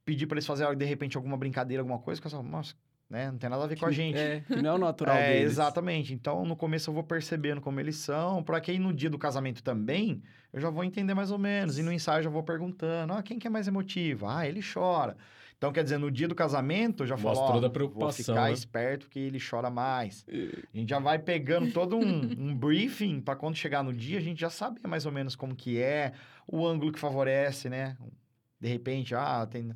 [0.04, 2.74] pedir para eles fazerem de repente alguma brincadeira, alguma coisa, que eu falo, nossa,
[3.08, 3.30] né?
[3.30, 4.18] Não tem nada a ver com a gente.
[4.18, 5.52] É, que não é o natural É, deles.
[5.52, 6.12] exatamente.
[6.12, 9.18] Então, no começo eu vou percebendo como eles são, para que aí no dia do
[9.18, 11.78] casamento também, eu já vou entender mais ou menos.
[11.78, 14.26] E no ensaio eu já vou perguntando, ah, quem que é mais emotivo?
[14.26, 15.16] Ah, ele chora.
[15.58, 17.74] Então, quer dizer, no dia do casamento, eu já falo, Mostra ó, toda a vou
[17.74, 18.52] preocupação, ficar né?
[18.52, 20.26] esperto que ele chora mais.
[20.28, 24.20] A gente já vai pegando todo um, um briefing para quando chegar no dia, a
[24.20, 26.12] gente já saber mais ou menos como que é,
[26.46, 27.96] o ângulo que favorece, né?
[28.60, 29.72] De repente, ah, tem...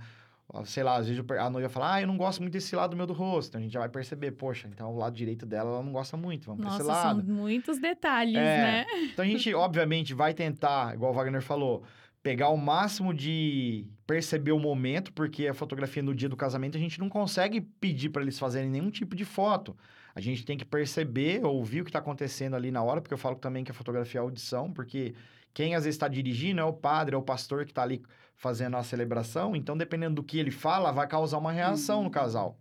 [0.64, 3.06] Sei lá, às vezes a noiva fala, ah, eu não gosto muito desse lado meu
[3.06, 3.50] do rosto.
[3.50, 6.16] Então a gente já vai perceber, poxa, então o lado direito dela ela não gosta
[6.16, 7.24] muito, vamos pra Nossa, esse lado.
[7.24, 8.58] são muitos detalhes, É.
[8.62, 8.86] né?
[9.12, 11.82] Então a gente, obviamente, vai tentar, igual o Wagner falou,
[12.22, 16.80] pegar o máximo de perceber o momento, porque a fotografia no dia do casamento a
[16.80, 19.76] gente não consegue pedir para eles fazerem nenhum tipo de foto.
[20.14, 23.18] A gente tem que perceber, ouvir o que está acontecendo ali na hora, porque eu
[23.18, 25.14] falo também que a fotografia é audição, porque
[25.52, 28.02] quem às vezes está dirigindo é o padre, é o pastor que está ali
[28.34, 32.58] fazendo a celebração, então dependendo do que ele fala, vai causar uma reação no casal.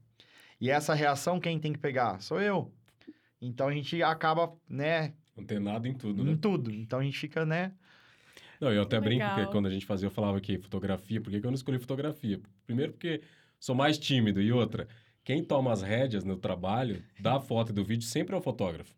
[0.60, 2.22] E essa reação quem tem que pegar?
[2.22, 2.72] Sou eu.
[3.42, 6.38] Então a gente acaba, né, Antenado em tudo, em né?
[6.42, 6.72] tudo.
[6.72, 7.72] Então a gente fica, né?
[8.60, 9.52] Não, eu até brinco que Legal.
[9.52, 12.42] quando a gente fazia, eu falava que fotografia, por que eu não escolhi fotografia?
[12.66, 13.22] Primeiro porque
[13.58, 14.86] sou mais tímido e outra,
[15.24, 18.94] quem toma as rédeas no trabalho da foto e do vídeo sempre é o fotógrafo.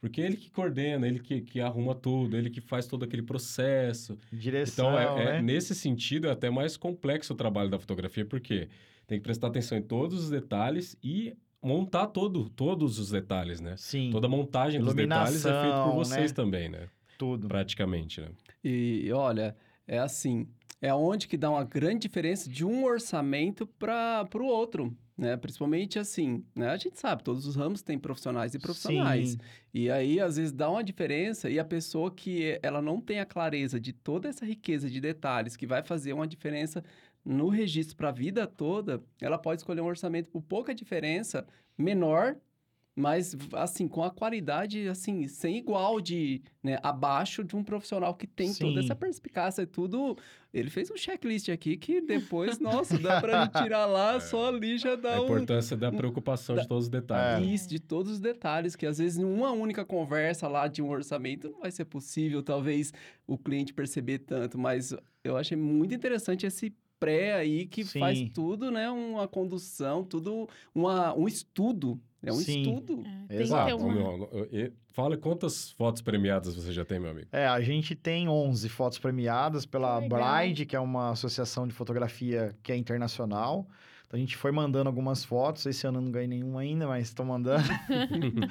[0.00, 4.16] Porque ele que coordena, ele que, que arruma tudo, ele que faz todo aquele processo.
[4.32, 5.42] Direção, Então, é, é- né?
[5.42, 8.68] nesse sentido, é até mais complexo o trabalho da fotografia, porque
[9.06, 13.74] tem que prestar atenção em todos os detalhes e montar todo, todos os detalhes, né?
[13.76, 16.34] Sim, Toda a montagem dos detalhes é feita por vocês né?
[16.34, 16.88] também, né?
[17.18, 17.48] tudo.
[17.48, 18.28] Praticamente, né?
[18.62, 19.56] E olha,
[19.88, 20.46] é assim,
[20.80, 25.36] é onde que dá uma grande diferença de um orçamento para o outro, né?
[25.36, 26.68] Principalmente assim, né?
[26.70, 29.30] A gente sabe, todos os ramos têm profissionais e profissionais.
[29.32, 29.38] Sim,
[29.74, 33.26] E aí, às vezes, dá uma diferença e a pessoa que ela não tem a
[33.26, 36.84] clareza de toda essa riqueza de detalhes que vai fazer uma diferença
[37.24, 42.36] no registro para a vida toda, ela pode escolher um orçamento por pouca diferença, menor,
[42.98, 48.26] mas assim, com a qualidade assim, sem igual de, né, abaixo de um profissional que
[48.26, 48.86] tem toda Sim.
[48.86, 50.16] essa perspicácia e tudo.
[50.52, 54.78] Ele fez um checklist aqui que depois, nossa, dá pra gente tirar lá, só ali
[54.78, 57.46] já A dá um importância da preocupação de todos os detalhes.
[57.46, 57.54] né?
[57.54, 60.88] isso, de todos os detalhes, que às vezes em uma única conversa lá de um
[60.88, 62.92] orçamento não vai ser possível, talvez,
[63.26, 68.00] o cliente perceber tanto, mas eu achei muito interessante esse pré aí que Sim.
[68.00, 68.90] faz tudo, né?
[68.90, 72.00] Uma condução, tudo, uma, um estudo.
[72.22, 72.62] É um Sim.
[72.62, 73.04] estudo.
[73.28, 73.76] É, Exato.
[73.76, 74.28] uma...
[74.88, 77.28] fala quantas fotos premiadas você já tem, meu amigo.
[77.30, 80.08] É, a gente tem 11 fotos premiadas pela Que.
[80.08, 83.68] Bride, que é uma associação de fotografia que é internacional.
[84.06, 85.64] Então a gente foi mandando algumas fotos.
[85.66, 87.68] Esse ano eu não ganhei nenhuma ainda, mas estou mandando.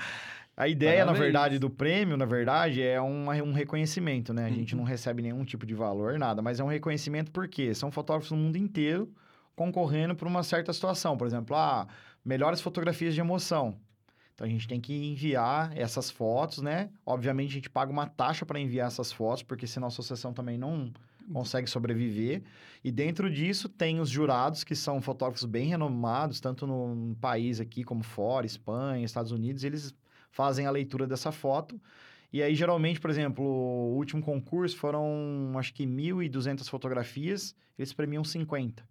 [0.58, 1.24] a ideia, na Parabéns.
[1.24, 4.46] verdade, do prêmio, na verdade, é uma- um reconhecimento, né?
[4.46, 7.92] A gente não recebe nenhum tipo de valor, nada, mas é um reconhecimento porque são
[7.92, 9.10] fotógrafos do mundo inteiro
[9.56, 11.16] concorrendo por uma certa situação.
[11.16, 11.88] Por exemplo, ah,
[12.26, 13.78] melhores fotografias de emoção.
[14.34, 16.90] Então a gente tem que enviar essas fotos, né?
[17.06, 20.58] Obviamente a gente paga uma taxa para enviar essas fotos, porque senão a associação também
[20.58, 20.92] não
[21.34, 22.42] consegue sobreviver.
[22.84, 27.84] E dentro disso tem os jurados, que são fotógrafos bem renomados, tanto no país aqui
[27.84, 29.94] como fora, Espanha, Estados Unidos, eles
[30.38, 31.82] fazem a leitura dessa foto.
[32.32, 38.24] E aí, geralmente, por exemplo, o último concurso foram, acho que 1.200 fotografias, eles premiam
[38.24, 38.84] 50.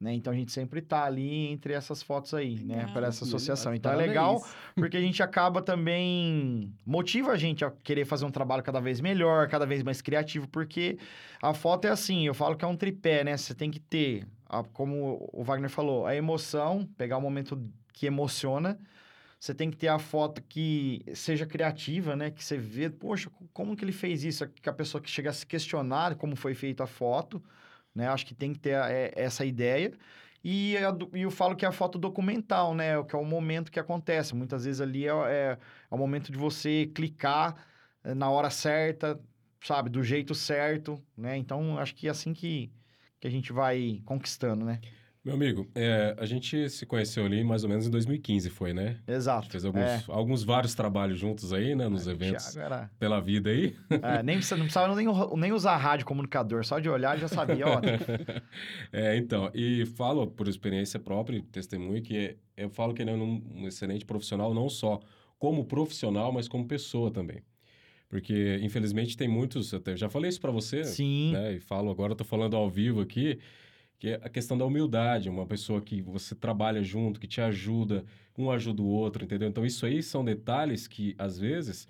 [0.00, 0.14] Né?
[0.14, 2.86] Então, a gente sempre tá ali entre essas fotos aí, né?
[2.92, 3.72] Para essa associação.
[3.74, 4.42] Então, é legal
[4.74, 6.72] porque a gente acaba também...
[6.86, 10.48] Motiva a gente a querer fazer um trabalho cada vez melhor, cada vez mais criativo,
[10.48, 10.98] porque
[11.40, 13.36] a foto é assim, eu falo que é um tripé, né?
[13.36, 17.60] Você tem que ter, a- como o Wagner falou, a emoção, pegar o momento
[17.92, 18.78] que emociona.
[19.42, 22.30] Você tem que ter a foto que seja criativa, né?
[22.30, 24.46] Que você vê, poxa, como que ele fez isso?
[24.48, 27.42] Que a pessoa que chega a se questionar como foi feita a foto,
[27.92, 28.06] né?
[28.06, 29.92] Acho que tem que ter é, essa ideia.
[30.44, 33.02] E, a eu falo que é a foto documental, né?
[33.02, 34.32] Que é o momento que acontece.
[34.32, 35.58] Muitas vezes ali é, é,
[35.90, 37.66] é o momento de você clicar
[38.04, 39.20] eh, na hora certa,
[39.60, 39.90] sabe?
[39.90, 41.36] Do jeito certo, né?
[41.36, 42.70] Então, acho que é assim que,
[43.18, 44.80] que a gente vai conquistando, né?
[45.24, 48.98] Meu amigo, é, a gente se conheceu ali mais ou menos em 2015, foi, né?
[49.06, 49.42] A Exato.
[49.44, 50.02] gente fez alguns, É.
[50.08, 51.88] alguns vários trabalhos juntos aí, né?
[51.88, 53.76] Nos Ah, eventos era- pela vida aí.
[54.02, 55.06] É, nem, precisa, não precisava nem,
[55.36, 57.80] nem usar rádio comunicador, só de olhar já sabia, ó.
[58.92, 63.14] É, então, e falo por experiência própria e testemunho que eu falo que ele é
[63.14, 64.98] um, um excelente profissional, não só
[65.38, 67.42] como profissional, mas como pessoa também.
[68.08, 71.54] Porque, infelizmente, tem muitos, até já falei isso para você, Sim, né?
[71.54, 73.38] E falo agora, tô falando ao vivo aqui,
[74.02, 78.04] que é a questão da humildade, uma pessoa que você trabalha junto, que te ajuda,
[78.36, 79.48] um ajuda o outro, entendeu?
[79.48, 81.86] Então, isso aí são detalhes que, às vezes,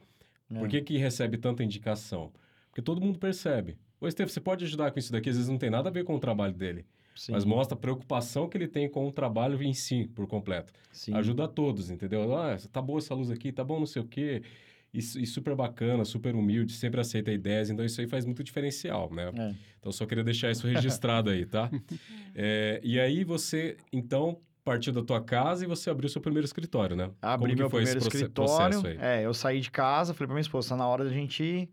[0.50, 0.58] É.
[0.58, 2.30] por que que recebe tanta indicação?
[2.68, 3.78] Porque todo mundo percebe.
[3.98, 5.30] Ô, Estevam, você pode ajudar com isso daqui?
[5.30, 6.84] Às vezes não tem nada a ver com o trabalho dele.
[7.16, 10.70] Sim, mas mostra a preocupação que ele tem com o trabalho em si, por completo.
[10.92, 11.14] sim.
[11.14, 12.36] Ajuda a todos, entendeu?
[12.36, 14.42] Ah, tá boa essa luz aqui, tá bom não sei o quê.
[14.94, 19.10] E, e super bacana, super humilde, sempre aceita ideias, então isso aí faz muito diferencial,
[19.12, 19.30] né?
[19.34, 19.54] É.
[19.78, 21.70] Então, só queria deixar isso registrado aí, tá?
[22.34, 26.96] É, e aí você, então, partiu da tua casa e você abriu seu primeiro escritório,
[26.96, 27.10] né?
[27.20, 28.80] Abri Como que meu foi esse primeiro escritório.
[28.80, 28.98] processo aí?
[28.98, 31.68] É, eu saí de casa, falei pra minha esposa, tá na hora da gente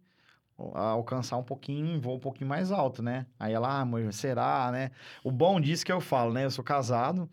[0.57, 3.25] alcançar um pouquinho, um voo um pouquinho mais alto, né?
[3.39, 4.91] Aí ela, ah, amor, será, né?
[5.23, 6.43] O bom disso que eu falo, né?
[6.45, 7.29] Eu sou casado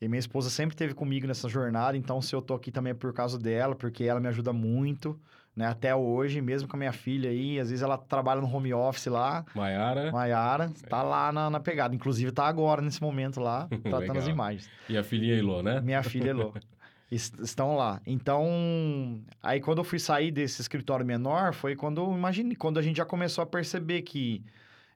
[0.00, 2.94] e minha esposa sempre esteve comigo nessa jornada, então se eu tô aqui também é
[2.94, 5.18] por causa dela, porque ela me ajuda muito,
[5.54, 5.66] né?
[5.66, 9.06] Até hoje, mesmo com a minha filha aí, às vezes ela trabalha no home office
[9.06, 11.94] lá, Maiara Maiara, tá lá na, na pegada.
[11.94, 14.30] Inclusive, tá agora, nesse momento lá, tratando as Legal.
[14.30, 14.70] imagens.
[14.88, 15.80] e a filhinha Ilô, né?
[15.80, 16.52] Minha filha Elô.
[17.10, 18.00] Es- Estão lá.
[18.04, 22.82] Então, aí quando eu fui sair desse escritório menor, foi quando eu imaginei, quando a
[22.82, 24.42] gente já começou a perceber que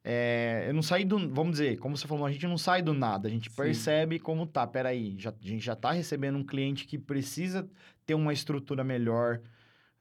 [0.03, 2.95] é, eu não saí do, vamos dizer, como você falou, a gente não sai do
[2.95, 3.57] nada, a gente Sim.
[3.57, 7.69] percebe como tá, peraí, já, a gente já tá recebendo um cliente que precisa
[8.07, 9.41] ter uma estrutura melhor,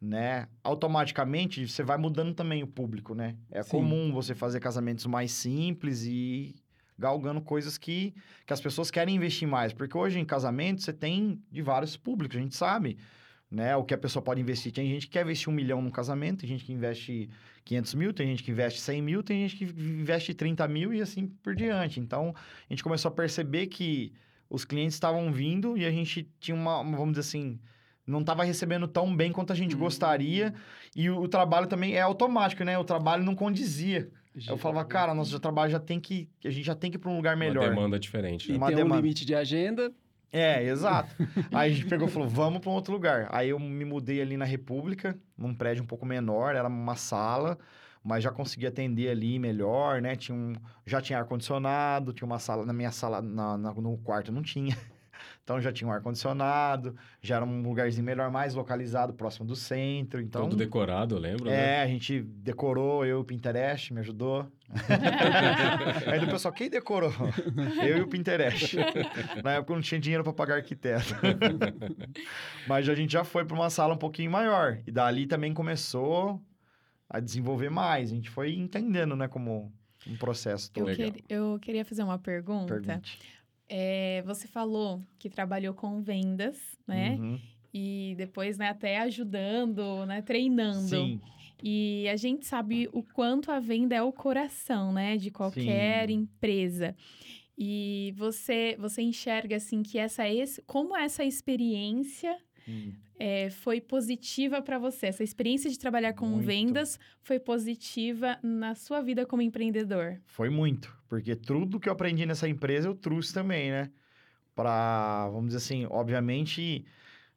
[0.02, 0.48] né?
[0.64, 3.36] Automaticamente, você vai mudando também o público, né?
[3.52, 3.72] É Sim.
[3.72, 6.56] comum você fazer casamentos mais simples e
[6.98, 8.14] galgando coisas que,
[8.46, 9.74] que as pessoas querem investir mais.
[9.74, 12.98] Porque hoje em casamento você tem de vários públicos, a gente sabe
[13.50, 14.72] né, o que a pessoa pode investir.
[14.72, 17.30] Tem gente que quer investir um milhão num casamento, tem gente que investe
[17.66, 21.02] 500 mil, tem gente que investe 100 mil, tem gente que investe 30 mil e
[21.02, 22.00] assim por diante.
[22.00, 24.14] Então, a gente começou a perceber que
[24.50, 27.60] os clientes estavam vindo e a gente tinha uma, uma, vamos dizer assim,
[28.06, 29.80] não estava recebendo tão bem quanto a gente Hum.
[29.80, 30.54] gostaria.
[30.96, 32.78] E o, o trabalho também é automático, né?
[32.78, 34.10] O trabalho não condizia.
[34.48, 36.30] Eu falava, cara, nosso trabalho já tem que.
[36.46, 37.66] A gente já tem que ir para um lugar melhor.
[37.66, 38.48] Uma demanda diferente.
[38.48, 38.58] E né?
[38.58, 39.02] uma tem um demanda.
[39.02, 39.92] limite de agenda.
[40.32, 41.16] É, exato.
[41.52, 43.28] Aí a gente pegou e falou, vamos para um outro lugar.
[43.32, 47.58] Aí eu me mudei ali na República, num prédio um pouco menor, era uma sala,
[48.04, 50.16] mas já consegui atender ali melhor, né?
[50.16, 50.54] Tinha um,
[50.86, 54.78] já tinha ar-condicionado, tinha uma sala, na minha sala, na, na- no quarto não tinha.
[55.44, 60.22] Então já tinha um ar-condicionado, já era um lugarzinho melhor, mais localizado, próximo do centro.
[60.22, 61.80] Então, Todo decorado, eu lembro, né?
[61.80, 64.48] é, a gente decorou, eu e o Pinterest me ajudou.
[66.12, 67.12] Aí do pessoal, quem decorou?
[67.84, 68.78] eu e o Pinterest.
[69.44, 71.16] Na época eu não tinha dinheiro para pagar arquiteto.
[72.68, 74.80] Mas a gente já foi para uma sala um pouquinho maior.
[74.86, 76.42] E dali também começou
[77.10, 78.12] a desenvolver mais.
[78.12, 79.72] A gente foi entendendo, né, como
[80.08, 80.96] um processo Eu, todo.
[80.96, 81.12] Legal.
[81.12, 82.76] quer- eu queria fazer uma pergunta.
[82.76, 83.20] Pergunte.
[83.70, 87.18] É, você falou que trabalhou com vendas, né?
[87.20, 87.40] Uhum.
[87.72, 90.88] E depois, né, até ajudando, né, treinando.
[90.88, 91.22] Sim,
[91.62, 96.16] E a gente sabe o quanto a venda é o coração, né, de qualquer Sim.
[96.16, 96.96] empresa.
[97.56, 100.24] E você, você enxerga assim que essa
[100.66, 102.36] como essa experiência
[102.70, 102.94] Hum.
[103.20, 105.08] É, foi positiva para você?
[105.08, 106.46] Essa experiência de trabalhar com Muito.
[106.46, 110.22] vendas foi positiva na sua vida como empreendedor?
[110.26, 113.92] Foi muito, porque tudo que eu aprendi nessa empresa eu trouxe também, né?
[114.56, 116.86] Para, vamos dizer assim, obviamente,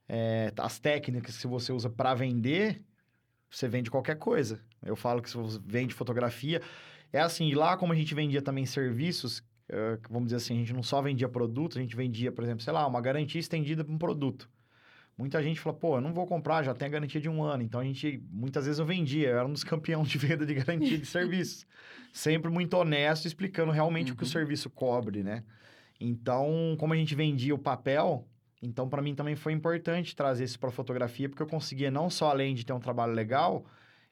[0.08, 2.80] é, as técnicas que você usa para vender,
[3.50, 4.60] você vende qualquer coisa.
[4.84, 6.62] Eu falo que se você vende fotografia,
[7.12, 9.42] é assim, lá como a gente vendia também serviços,
[10.08, 12.72] vamos dizer assim, a gente não só vendia produtos, a gente vendia, por exemplo, sei
[12.72, 14.48] lá, uma garantia estendida para um produto.
[15.16, 17.62] Muita gente fala, pô, eu não vou comprar, já tem a garantia de um ano.
[17.62, 20.54] Então a gente, muitas vezes eu vendia, eu era um dos campeões de venda de
[20.54, 21.66] garantia de serviço.
[22.12, 24.30] Sempre muito honesto, explicando realmente o que o Uhum.
[24.32, 25.44] serviço cobre, né?
[26.00, 28.26] Então, como a gente vendia o papel,
[28.62, 32.30] então para mim também foi importante trazer isso para fotografia, porque eu conseguia não só
[32.30, 33.64] além de ter um trabalho legal,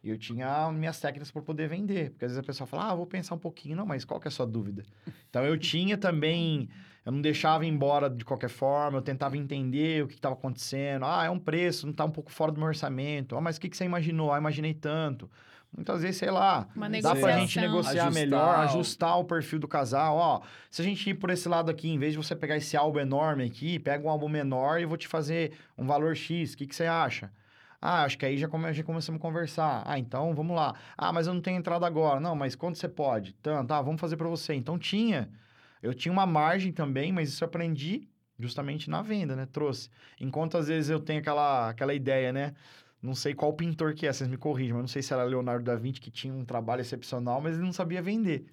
[0.09, 2.11] eu tinha minhas técnicas para poder vender.
[2.11, 3.77] Porque às vezes a pessoa fala, ah, vou pensar um pouquinho.
[3.77, 4.83] Não, mas qual que é a sua dúvida?
[5.29, 6.69] Então eu tinha também,
[7.05, 11.05] eu não deixava ir embora de qualquer forma, eu tentava entender o que estava acontecendo.
[11.05, 13.37] Ah, é um preço, não está um pouco fora do meu orçamento.
[13.37, 14.33] Ah, mas o que, que você imaginou?
[14.33, 15.31] Ah, imaginei tanto.
[15.73, 17.63] Muitas vezes, sei lá, Uma dá pra gente negociação.
[17.63, 20.17] negociar Ajustar melhor, o- ajustar o perfil do casal.
[20.17, 22.77] Ó, se a gente ir por esse lado aqui, em vez de você pegar esse
[22.77, 26.55] álbum enorme aqui, pega um álbum menor e eu vou te fazer um valor X.
[26.55, 27.31] O que, que você acha?
[27.81, 29.83] Ah, acho que aí já, come, já começamos a conversar.
[29.87, 30.75] Ah, então vamos lá.
[30.97, 32.21] Ah, mas eu não tenho entrada agora.
[32.21, 33.33] Não, mas quanto você pode?
[33.35, 34.55] Tanto, ah, vamos fazer para você.
[34.55, 35.31] Então tinha.
[35.83, 38.07] Eu tinha uma margem também, mas isso eu aprendi
[38.39, 39.47] justamente na venda, né?
[39.47, 39.89] Trouxe.
[40.21, 42.55] Enquanto às vezes eu tenho aquela, aquela ideia, né?
[43.03, 45.65] Não sei qual pintor que é, vocês me corrigem, mas não sei se era Leonardo
[45.65, 48.45] da Vinci que tinha um trabalho excepcional, mas ele não sabia vender.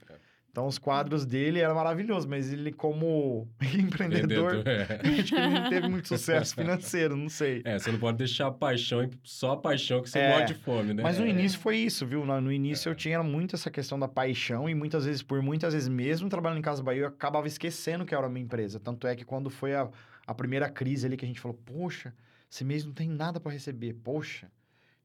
[0.52, 5.02] Então os quadros dele eram maravilhosos, mas ele como empreendedor, Vendedor, é.
[5.22, 7.62] acho que ele não teve muito sucesso financeiro, não sei.
[7.64, 10.54] É, você não pode deixar a paixão, só a paixão que você É, morre de
[10.56, 11.04] fome, né?
[11.04, 11.30] Mas no É.
[11.30, 12.26] início foi isso, viu?
[12.26, 15.88] No, início eu tinha muito essa questão da paixão e muitas vezes, por muitas vezes
[15.88, 18.80] mesmo trabalhando em Casa Bahia, eu acabava esquecendo que era uma empresa.
[18.80, 19.88] Tanto é que quando foi a,
[20.26, 22.14] a primeira crise ali que a gente falou, poxa,
[22.50, 24.50] esse mês não tem nada para receber, poxa.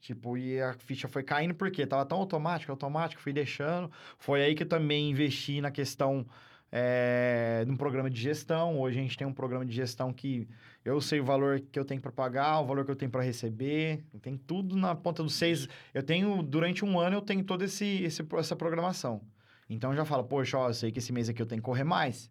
[0.03, 3.89] Tipo, e a ficha foi caindo porque tava tão automático, automático, fui deixando.
[4.19, 6.27] Foi aí que eu também investi na questão
[6.73, 8.81] é, num programa de gestão.
[8.81, 10.49] Hoje a gente tem um programa de gestão que
[10.85, 13.23] eu sei o valor que eu tenho para pagar, o valor que eu tenho para
[13.23, 15.69] receber, tem tudo na ponta dos seis.
[15.95, 19.23] Eu tenho, durante um ano, eu tenho toda esse, esse, essa programação.
[19.71, 21.67] Então eu já falo, poxa, ó, eu sei que esse mês aqui eu tenho que
[21.67, 22.29] correr mais.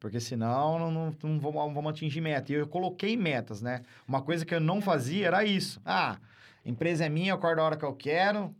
[0.00, 2.50] Porque senão não, não, não vamos, vamos atingir meta.
[2.50, 3.82] E eu coloquei metas, né?
[4.08, 5.80] Uma coisa que eu não fazia era isso.
[5.84, 6.18] Ah,
[6.64, 8.54] empresa é minha, eu acordo a hora que eu quero,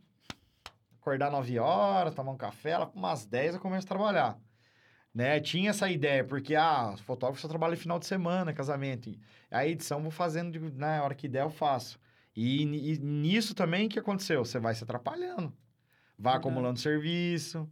[1.01, 4.39] acordar 9 horas, tomar um café, lá umas 10 eu começo a trabalhar.
[5.15, 5.41] Né?
[5.41, 9.13] Tinha essa ideia, porque, ah, fotógrafo só trabalha final de semana, casamento.
[9.51, 12.01] A edição eu vou fazendo, na né, hora que der eu faço.
[12.35, 14.45] E, e nisso também, o que aconteceu?
[14.45, 15.53] Você vai se atrapalhando.
[16.19, 17.69] Vai acumulando serviço,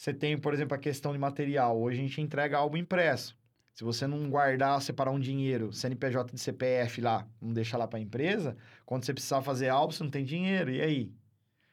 [0.00, 1.78] você tem, por exemplo, a questão de material.
[1.78, 3.36] Hoje a gente entrega álbum impresso.
[3.74, 7.98] Se você não guardar, separar um dinheiro, CNPJ de CPF lá, não deixar lá para
[7.98, 10.70] a empresa, quando você precisar fazer álbum, você não tem dinheiro.
[10.70, 11.12] E aí?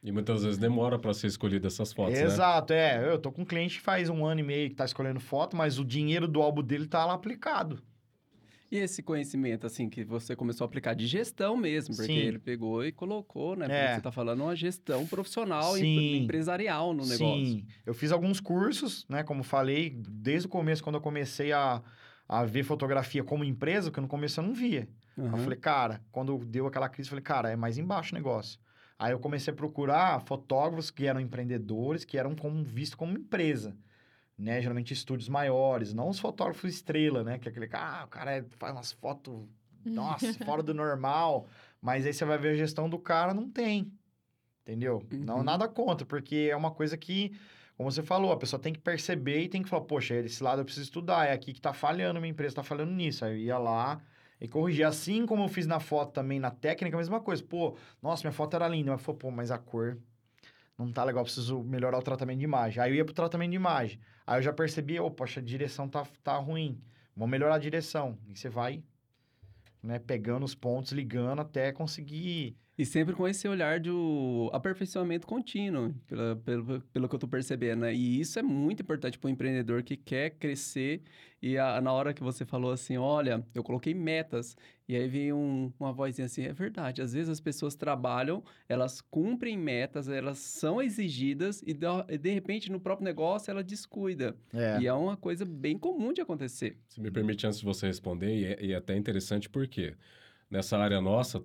[0.02, 3.04] E muitas vezes demora para ser escolhida essas fotos, Exato, né?
[3.04, 3.12] é.
[3.12, 5.58] Eu tô com um cliente que faz um ano e meio que tá escolhendo foto,
[5.58, 7.84] mas o dinheiro do álbum dele tá lá aplicado.
[8.70, 12.20] E esse conhecimento, assim, que você começou a aplicar de gestão mesmo, porque Sim.
[12.20, 13.66] ele pegou e colocou, né?
[13.66, 13.92] Porque é.
[13.94, 16.24] você está falando uma gestão profissional Sim.
[16.24, 17.18] empresarial no negócio.
[17.18, 19.24] Sim, eu fiz alguns cursos, né?
[19.24, 21.82] Como falei, desde o começo, quando eu comecei a,
[22.28, 24.90] a ver fotografia como empresa, que no começo eu não via.
[25.16, 25.32] Uhum.
[25.32, 28.60] Eu falei, cara, quando deu aquela crise, eu falei, cara, é mais embaixo o negócio.
[29.00, 33.74] Aí eu comecei a procurar fotógrafos que eram empreendedores, que eram como, visto como empresa
[34.38, 34.62] né?
[34.62, 37.40] Geralmente estúdios maiores, não os fotógrafos estrela, né?
[37.40, 39.48] Que é aquele cara, ah, o cara é, faz umas fotos,
[39.84, 41.48] nossa, fora do normal.
[41.82, 43.92] Mas aí você vai ver a gestão do cara, não tem.
[44.62, 45.02] Entendeu?
[45.12, 45.20] Uhum.
[45.20, 47.32] Não, nada contra, porque é uma coisa que,
[47.76, 50.62] como você falou, a pessoa tem que perceber e tem que falar, poxa, esse lado
[50.62, 53.24] eu preciso estudar, é aqui que tá falhando, minha empresa tá falhando nisso.
[53.26, 54.02] Aí eu ia lá
[54.40, 54.86] e corrigir.
[54.86, 57.44] Assim como eu fiz na foto também, na técnica, a mesma coisa.
[57.44, 59.98] Pô, nossa, minha foto era linda, mas falou, pô, mas a cor
[60.78, 62.82] não tá legal, preciso melhorar o tratamento de imagem.
[62.82, 64.00] Aí eu ia pro tratamento de imagem.
[64.26, 66.80] Aí eu já percebi, oh, poxa, a direção tá, tá ruim.
[67.16, 68.18] Vamos melhorar a direção.
[68.28, 68.84] E você vai,
[69.82, 73.90] né, pegando os pontos, ligando até conseguir e sempre com esse olhar de
[74.54, 77.82] aperfeiçoamento contínuo, pelo, pelo, pelo que eu estou percebendo.
[77.82, 77.94] Né?
[77.96, 81.02] E isso é muito importante para o empreendedor que quer crescer.
[81.42, 84.56] E a, na hora que você falou assim, olha, eu coloquei metas.
[84.88, 87.02] E aí vem um, uma vozinha assim, é verdade.
[87.02, 92.72] Às vezes as pessoas trabalham, elas cumprem metas, elas são exigidas e de, de repente
[92.72, 94.36] no próprio negócio ela descuida.
[94.54, 94.82] É.
[94.82, 96.78] E é uma coisa bem comum de acontecer.
[96.88, 99.96] Se me permite, antes de você responder, e é, e é até interessante porque
[100.50, 101.44] nessa área nossa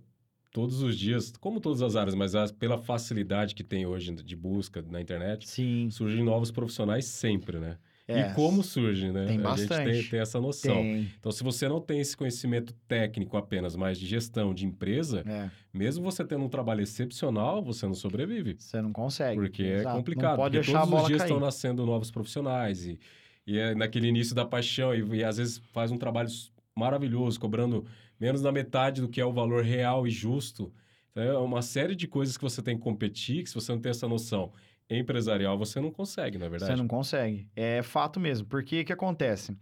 [0.53, 4.37] todos os dias, como todas as áreas, mas as, pela facilidade que tem hoje de
[4.37, 5.89] busca na internet, Sim.
[5.91, 7.79] surgem novos profissionais sempre, né?
[8.07, 8.21] É.
[8.21, 9.27] E como surge, né?
[9.27, 9.73] Tem bastante.
[9.73, 10.75] A gente tem, tem essa noção.
[10.75, 11.11] Tem.
[11.19, 15.51] Então, se você não tem esse conhecimento técnico apenas, mas de gestão de empresa, é.
[15.73, 18.57] mesmo você tendo um trabalho excepcional, você não sobrevive.
[18.59, 19.41] Você não consegue.
[19.41, 19.89] Porque é Exato.
[19.89, 20.31] é complicado.
[20.31, 21.29] Não pode porque todos os dias cair.
[21.29, 22.99] estão nascendo novos profissionais e,
[23.47, 26.29] e é naquele início da paixão e, e às vezes faz um trabalho
[26.77, 27.87] maravilhoso, cobrando
[28.19, 30.73] menos da metade do que é o valor real e justo.
[31.11, 33.81] Então, é uma série de coisas que você tem que competir, que se você não
[33.81, 34.53] tem essa noção
[34.89, 36.73] empresarial, você não consegue, na é verdade.
[36.73, 37.49] Você não consegue.
[37.55, 38.47] É fato mesmo.
[38.47, 39.57] Porque o que acontece?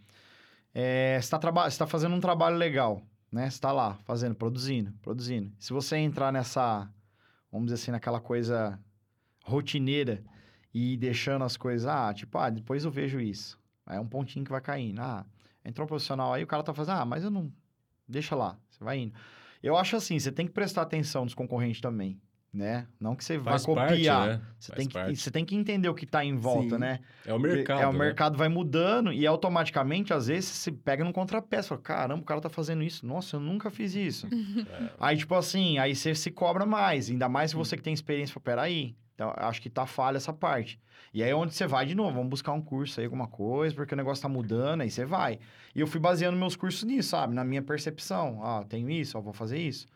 [0.74, 1.38] É, você está
[1.78, 3.42] tá fazendo um trabalho legal, né?
[3.42, 5.52] Você está lá, fazendo, produzindo, produzindo.
[5.58, 6.88] Se você entrar nessa,
[7.50, 8.78] vamos dizer assim, naquela coisa
[9.44, 10.22] rotineira
[10.72, 13.58] e deixando as coisas, ah, tipo, ah, depois eu vejo isso.
[13.88, 15.00] É um pontinho que vai caindo.
[15.00, 15.26] Ah,
[15.64, 17.52] entrou um profissional aí, o cara tá fazendo, ah, mas eu não,
[18.08, 19.14] deixa lá, você vai indo.
[19.62, 22.18] Eu acho assim, você tem que prestar atenção nos concorrentes também,
[22.52, 22.86] né?
[22.98, 24.28] Não que você Faz vá copiar.
[24.28, 24.46] Parte, né?
[24.58, 26.80] Você, tem que, você tem que entender o que está em volta, Sim.
[26.80, 27.00] né?
[27.24, 27.80] É o mercado.
[27.80, 27.98] É, o né?
[27.98, 31.68] mercado vai mudando e automaticamente, às vezes, você pega num contrapeso.
[31.68, 33.06] Fala, caramba, o cara tá fazendo isso.
[33.06, 34.26] Nossa, eu nunca fiz isso.
[34.68, 34.90] é.
[34.98, 37.08] Aí, tipo assim, aí você se cobra mais.
[37.08, 38.32] Ainda mais se você que tem experiência.
[38.32, 40.80] Fala, peraí, então, acho que tá falha essa parte.
[41.12, 43.74] E aí é onde você vai de novo, vamos buscar um curso aí, alguma coisa,
[43.74, 45.38] porque o negócio tá mudando, aí você vai.
[45.74, 47.34] E eu fui baseando meus cursos nisso, sabe?
[47.34, 48.40] Na minha percepção.
[48.42, 49.86] Ah, tenho isso, ó, vou fazer isso.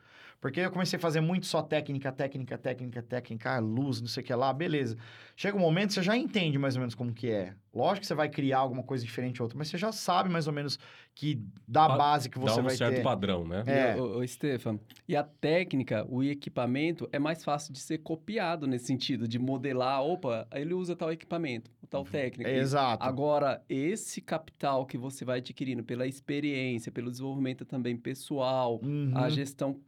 [0.45, 4.27] Porque eu comecei a fazer muito só técnica, técnica, técnica, técnica, luz, não sei o
[4.27, 4.95] que lá, beleza.
[5.35, 7.55] Chega um momento, você já entende mais ou menos como que é.
[7.73, 10.47] Lógico que você vai criar alguma coisa diferente ou outra, mas você já sabe mais
[10.47, 10.79] ou menos
[11.15, 13.03] que da pa base que você dá um vai certo ter.
[13.03, 13.65] padrão, né?
[13.67, 13.97] É.
[13.97, 14.79] O, o, Stefan,
[15.09, 20.03] e a técnica, o equipamento é mais fácil de ser copiado nesse sentido, de modelar,
[20.03, 22.11] opa, ele usa tal equipamento, tal uhum.
[22.11, 22.51] técnica.
[22.51, 23.03] É, exato.
[23.03, 29.11] Agora, esse capital que você vai adquirindo pela experiência, pelo desenvolvimento também pessoal, uhum.
[29.15, 29.81] a gestão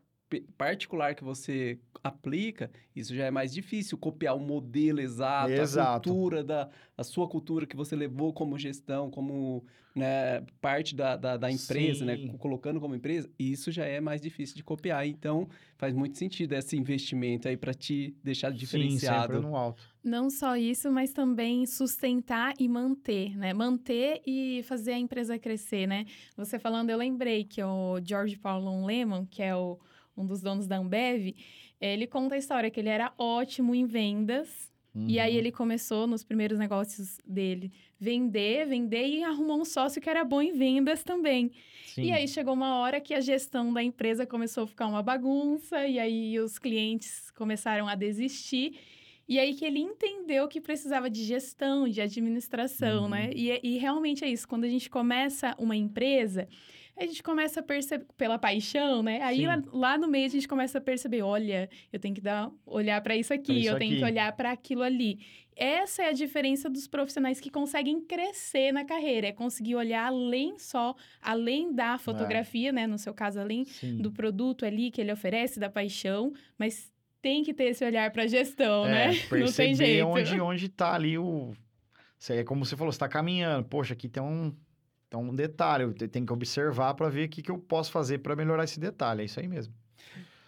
[0.57, 6.11] particular que você aplica, isso já é mais difícil, copiar o modelo exato, a Exato.
[6.11, 9.65] cultura da a sua cultura que você levou como gestão, como
[9.95, 12.29] né, parte da, da, da empresa, né, Sim.
[12.29, 15.07] co- colocando como empresa, isso já é mais difícil de copiar.
[15.07, 15.49] Então,
[15.79, 19.33] faz muito sentido esse investimento aí para te deixar Sim, diferenciado.
[19.33, 19.83] sempre no alto.
[20.03, 23.53] Não só isso, mas também sustentar e manter, né?
[23.53, 26.05] Manter e fazer a empresa crescer, né?
[26.37, 29.79] Você falando, eu lembrei que o George Paulon Lemon, que é o,
[30.17, 31.35] um dos donos da Ambev,
[31.81, 34.75] ele conta a história que ele era ótimo em vendas.
[35.07, 35.39] E aí Uhum.
[35.41, 40.41] ele começou nos primeiros negócios dele vender, vender e arrumou um sócio que era bom
[40.41, 41.51] em vendas também.
[41.89, 42.05] Sim.
[42.05, 45.87] E aí chegou uma hora que a gestão da empresa começou a ficar uma bagunça,
[45.87, 48.79] e aí os clientes começaram a desistir.
[49.29, 53.09] E aí que ele entendeu que precisava de gestão, de administração, Uhum.
[53.11, 53.31] né?
[53.35, 54.49] E, e realmente é isso.
[54.49, 56.49] Quando a gente começa uma empresa,
[56.99, 59.21] a gente começa a perceber pela paixão, né?
[59.23, 62.51] Aí lá, lá no meio a gente começa a perceber, olha, eu tenho que dar
[62.65, 64.13] olhar para isso aqui, isso eu tenho que aqui.
[64.13, 65.19] olhar para aquilo ali.
[65.55, 70.59] Essa é a diferença dos profissionais que conseguem crescer na carreira, é conseguir olhar além
[70.59, 72.87] só, além da fotografia, né?
[72.87, 73.97] No seu caso, além Sim.
[73.99, 76.91] do produto ali que ele oferece, da paixão, mas
[77.23, 79.07] tem que ter esse olhar para gestão, É, né?
[79.33, 80.07] Não tem perceber jeito.
[80.07, 81.53] onde, onde tá ali o...
[82.31, 83.67] É como você falou, você tá caminhando.
[83.69, 84.55] Poxa, aqui tem um,
[85.09, 85.85] tem um detalhe.
[85.85, 88.65] Eu te- tenho que observar para ver o que, que eu posso fazer para melhorar
[88.65, 89.23] esse detalhe.
[89.23, 89.73] É isso aí mesmo.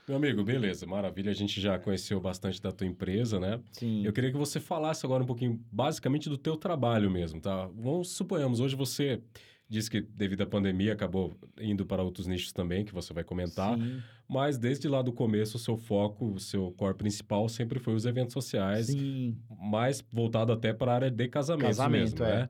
[0.06, 1.30] Meu amigo, beleza, maravilha.
[1.30, 3.60] A gente já conheceu bastante da tua empresa, né?
[3.72, 4.04] Sim.
[4.06, 7.66] Eu queria que você falasse agora um pouquinho, basicamente, do teu trabalho mesmo, tá?
[7.76, 9.20] Vamos suponhamos, hoje você
[9.68, 13.76] disse que devido à pandemia acabou indo para outros nichos também, que você vai comentar,
[13.76, 14.00] Sim.
[14.26, 18.06] mas desde lá do começo o seu foco, o seu core principal sempre foi os
[18.06, 19.36] eventos sociais, Sim.
[19.60, 22.36] mais voltado até para a área de casamento, Casamento, mesmo, é.
[22.40, 22.48] né?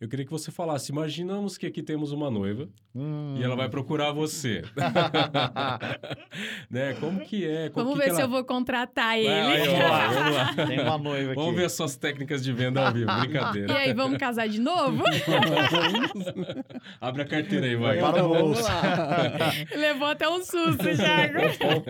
[0.00, 3.36] Eu queria que você falasse, imaginamos que aqui temos uma noiva Hum.
[3.38, 4.62] e ela vai procurar você.
[6.70, 6.94] né?
[7.00, 7.68] Como que é?
[7.68, 8.28] Como Vamos que ver que se ela...
[8.28, 9.28] eu vou contratar ele.
[9.28, 10.54] Aí, vamos lá, vamos lá.
[10.66, 11.40] Tem uma noiva aqui.
[11.40, 13.76] Vamos ver as suas técnicas de venda ao vivo, E brincadeira.
[13.76, 15.02] aí, vamos casar de novo?
[17.00, 17.98] Abre a carteira aí, vai.
[17.98, 18.62] Para o Então, vamos bolso.
[18.62, 19.52] lá.
[19.76, 21.38] Levou até um susto, Thiago.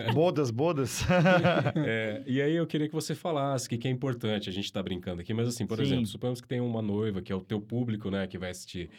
[0.05, 1.05] Bo- Bodas, bodas.
[1.85, 4.71] É, e aí eu queria que você falasse o que, que é importante, a gente
[4.71, 5.83] tá brincando aqui, mas assim, por Sim.
[5.83, 8.89] exemplo, suponhamos que tem uma noiva, que é o teu público, né, que vai assistir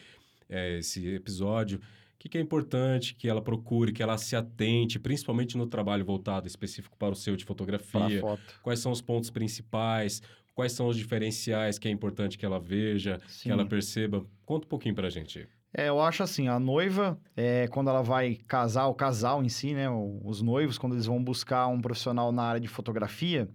[0.49, 4.99] é, esse episódio, o que, que é importante que ela procure, que ela se atente,
[4.99, 8.43] principalmente no trabalho voltado específico para o seu de Para fotografia, foto.
[8.63, 10.21] quais são os pontos principais,
[10.55, 13.51] quais são os diferenciais que é importante que ela veja, que Sim.
[13.53, 14.27] ela perceba.
[14.45, 15.49] Conta um pouquinho pra gente.
[15.73, 19.73] É, eu acho assim, a noiva, é, quando ela vai casar, o casal em si,
[19.73, 19.89] né?
[19.89, 23.49] Os noivos, quando eles vão buscar um profissional na área de fotografia,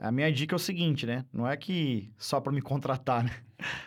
[0.00, 1.24] a minha dica é o seguinte, né?
[1.32, 3.30] Não é que só para me contratar, né?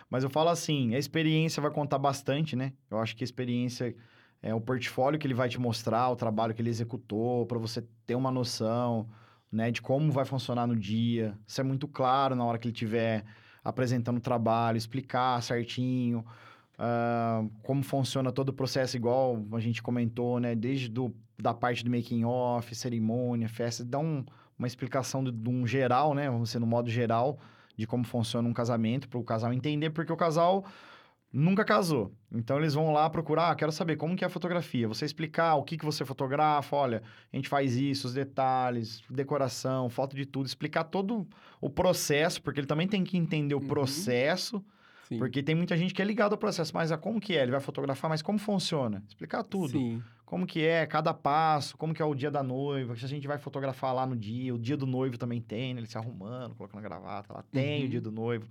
[0.09, 2.73] Mas eu falo assim, a experiência vai contar bastante, né?
[2.89, 3.95] Eu acho que a experiência
[4.41, 7.83] é o portfólio que ele vai te mostrar, o trabalho que ele executou, para você
[8.05, 9.09] ter uma noção,
[9.51, 11.37] né, de como vai funcionar no dia.
[11.47, 13.23] Isso é muito claro na hora que ele estiver
[13.63, 16.25] apresentando o trabalho, explicar certinho
[16.77, 20.53] ah, como funciona todo o processo, igual a gente comentou, né?
[20.55, 24.25] Desde do, da parte do making off, cerimônia, festa, dá um-
[24.57, 26.29] uma explicação de, de um geral, né?
[26.29, 27.39] Vamos ser no modo geral
[27.75, 30.63] de como funciona um casamento, para o casal entender, porque o casal
[31.31, 32.13] nunca casou.
[32.31, 34.87] Então eles vão lá procurar, ah, quero saber como que é a fotografia.
[34.87, 37.01] Você explicar o que, que você fotografa, olha,
[37.31, 41.27] a gente faz isso, os detalhes, decoração, foto de tudo, explicar todo
[41.59, 43.67] o processo, porque ele também tem que entender o Uhum.
[43.67, 44.63] processo
[45.09, 45.17] Sim.
[45.17, 47.41] porque tem muita gente que é ligado ao processo, mas a como que é?
[47.41, 49.03] Ele vai fotografar, mas como funciona?
[49.07, 49.71] Explicar tudo.
[49.71, 50.03] Sim.
[50.25, 53.27] Como que é, cada passo, como que é o dia da noiva, se a gente
[53.27, 55.81] vai fotografar lá no dia, o dia do noivo também tem, né?
[55.81, 57.85] Ele se arrumando, colocando a gravata lá, tem Uhum.
[57.85, 58.47] o dia do noivo.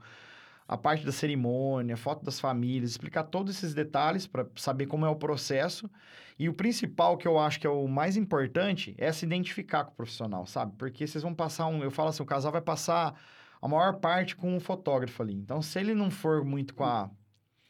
[0.68, 5.08] A parte da cerimônia, foto das famílias, explicar todos esses detalhes para saber como é
[5.08, 5.90] o processo.
[6.38, 9.92] E o principal que eu acho que é o mais importante é se identificar com
[9.92, 10.72] o profissional, sabe?
[10.78, 13.20] Porque vocês vão passar um, eu falo assim, o casal vai passar
[13.60, 15.34] a maior parte com o fotógrafo ali.
[15.34, 17.10] Então, se ele não for muito com a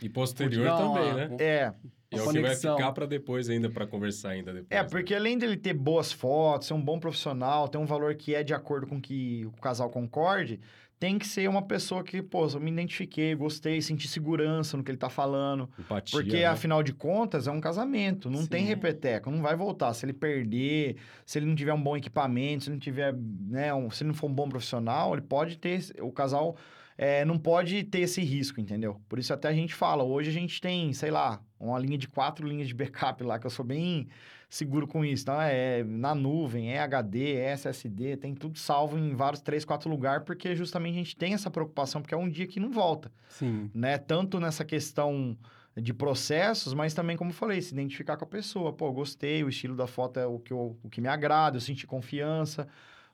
[0.00, 1.36] E posterior Não, também, a- né?
[1.40, 1.74] é,
[2.12, 4.68] E é o que vai ficar para depois ainda, para conversar ainda depois.
[4.70, 4.88] É, né?
[4.88, 8.42] porque além dele ter boas fotos, ser um bom profissional, ter um valor que é
[8.42, 10.60] de acordo com que o casal concorde,
[10.98, 14.90] tem que ser uma pessoa que, pô, eu me identifiquei, gostei, senti segurança no que
[14.92, 15.68] ele tá falando.
[15.76, 16.44] Empatia, Porque, né?
[16.46, 18.68] afinal de contas, é um casamento, não tem Sim.
[18.68, 19.92] repeteco, não vai voltar.
[19.94, 20.96] Se ele perder,
[21.26, 24.08] se ele não tiver um bom equipamento, se ele não tiver, né, um- se ele
[24.08, 26.56] não for um bom profissional, ele pode ter, o casal
[26.96, 29.00] é, não pode ter esse risco, entendeu?
[29.08, 32.08] Por isso até a gente fala, hoje a gente tem, sei lá, uma linha de
[32.08, 34.08] quatro linhas de backup lá, que eu sou bem
[34.48, 35.22] seguro com isso.
[35.22, 39.88] Então, é na nuvem, é HD, é SSD, tem tudo salvo em vários, três, quatro
[39.88, 43.10] lugares, porque justamente a gente tem essa preocupação, porque é um dia que não volta
[43.28, 43.70] Sim.
[43.74, 43.96] né?
[43.96, 45.36] Tanto nessa questão
[45.74, 48.72] de processos, mas também, como eu falei, se identificar com a pessoa.
[48.72, 51.60] Pô, gostei, o estilo da foto é o que, eu, o que me agrada, eu
[51.60, 52.68] senti confiança,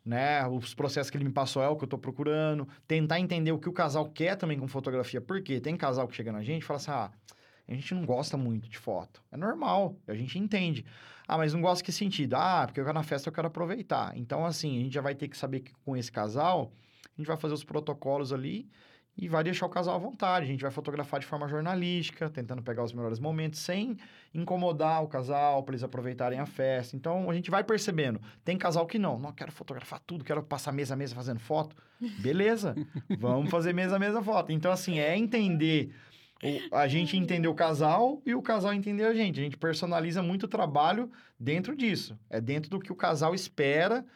[0.04, 0.44] né?
[0.48, 2.66] Os processos que ele me passou é o que eu tô procurando.
[2.86, 5.20] Tentar entender o que o casal quer também com fotografia.
[5.20, 5.60] Por quê?
[5.60, 7.10] Tem casal que chega na gente e fala assim, ah,
[7.68, 9.22] a gente não gosta muito de foto.
[9.30, 10.84] É normal, a gente entende.
[11.26, 12.34] Ah, mas não gosta que sentido?
[12.34, 14.16] Ah, porque eu quero na festa eu quero aproveitar.
[14.16, 16.72] Então, assim, a gente já vai ter que saber que com esse casal,
[17.04, 18.66] a gente vai fazer os protocolos ali
[19.14, 20.46] e vai deixar o casal à vontade.
[20.46, 23.98] A gente vai fotografar de forma jornalística, tentando pegar os melhores momentos, sem
[24.32, 26.96] incomodar o casal, para eles aproveitarem a festa.
[26.96, 28.18] Então, a gente vai percebendo.
[28.42, 29.18] Tem casal que não.
[29.18, 31.76] Não, quero fotografar tudo, quero passar mesa a mesa fazendo foto.
[32.20, 32.74] Beleza,
[33.18, 34.52] vamos fazer mesa a mesa foto.
[34.52, 35.92] Então, assim, é entender...
[36.42, 39.40] O, a gente entender o casal e o casal entender a gente.
[39.40, 42.18] A gente personaliza muito o trabalho dentro disso.
[42.30, 44.06] É dentro do que o casal espera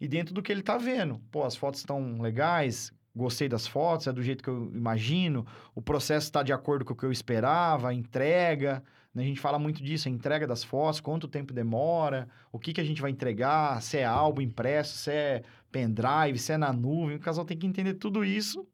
[0.00, 1.20] e dentro do que ele tá vendo.
[1.30, 5.80] Pô, as fotos estão legais, gostei das fotos, é do jeito que eu imagino, o
[5.80, 8.82] processo está de acordo com o que eu esperava, a entrega.
[9.14, 9.22] Né?
[9.22, 12.80] A gente fala muito disso, a entrega das fotos, quanto tempo demora, o que, que
[12.80, 17.16] a gente vai entregar, se é álbum impresso, se é pendrive, se é na nuvem.
[17.16, 18.66] O casal tem que entender tudo isso,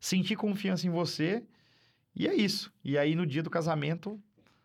[0.00, 1.44] sentir confiança em você
[2.16, 2.72] e é isso.
[2.84, 4.20] E aí, no dia do casamento,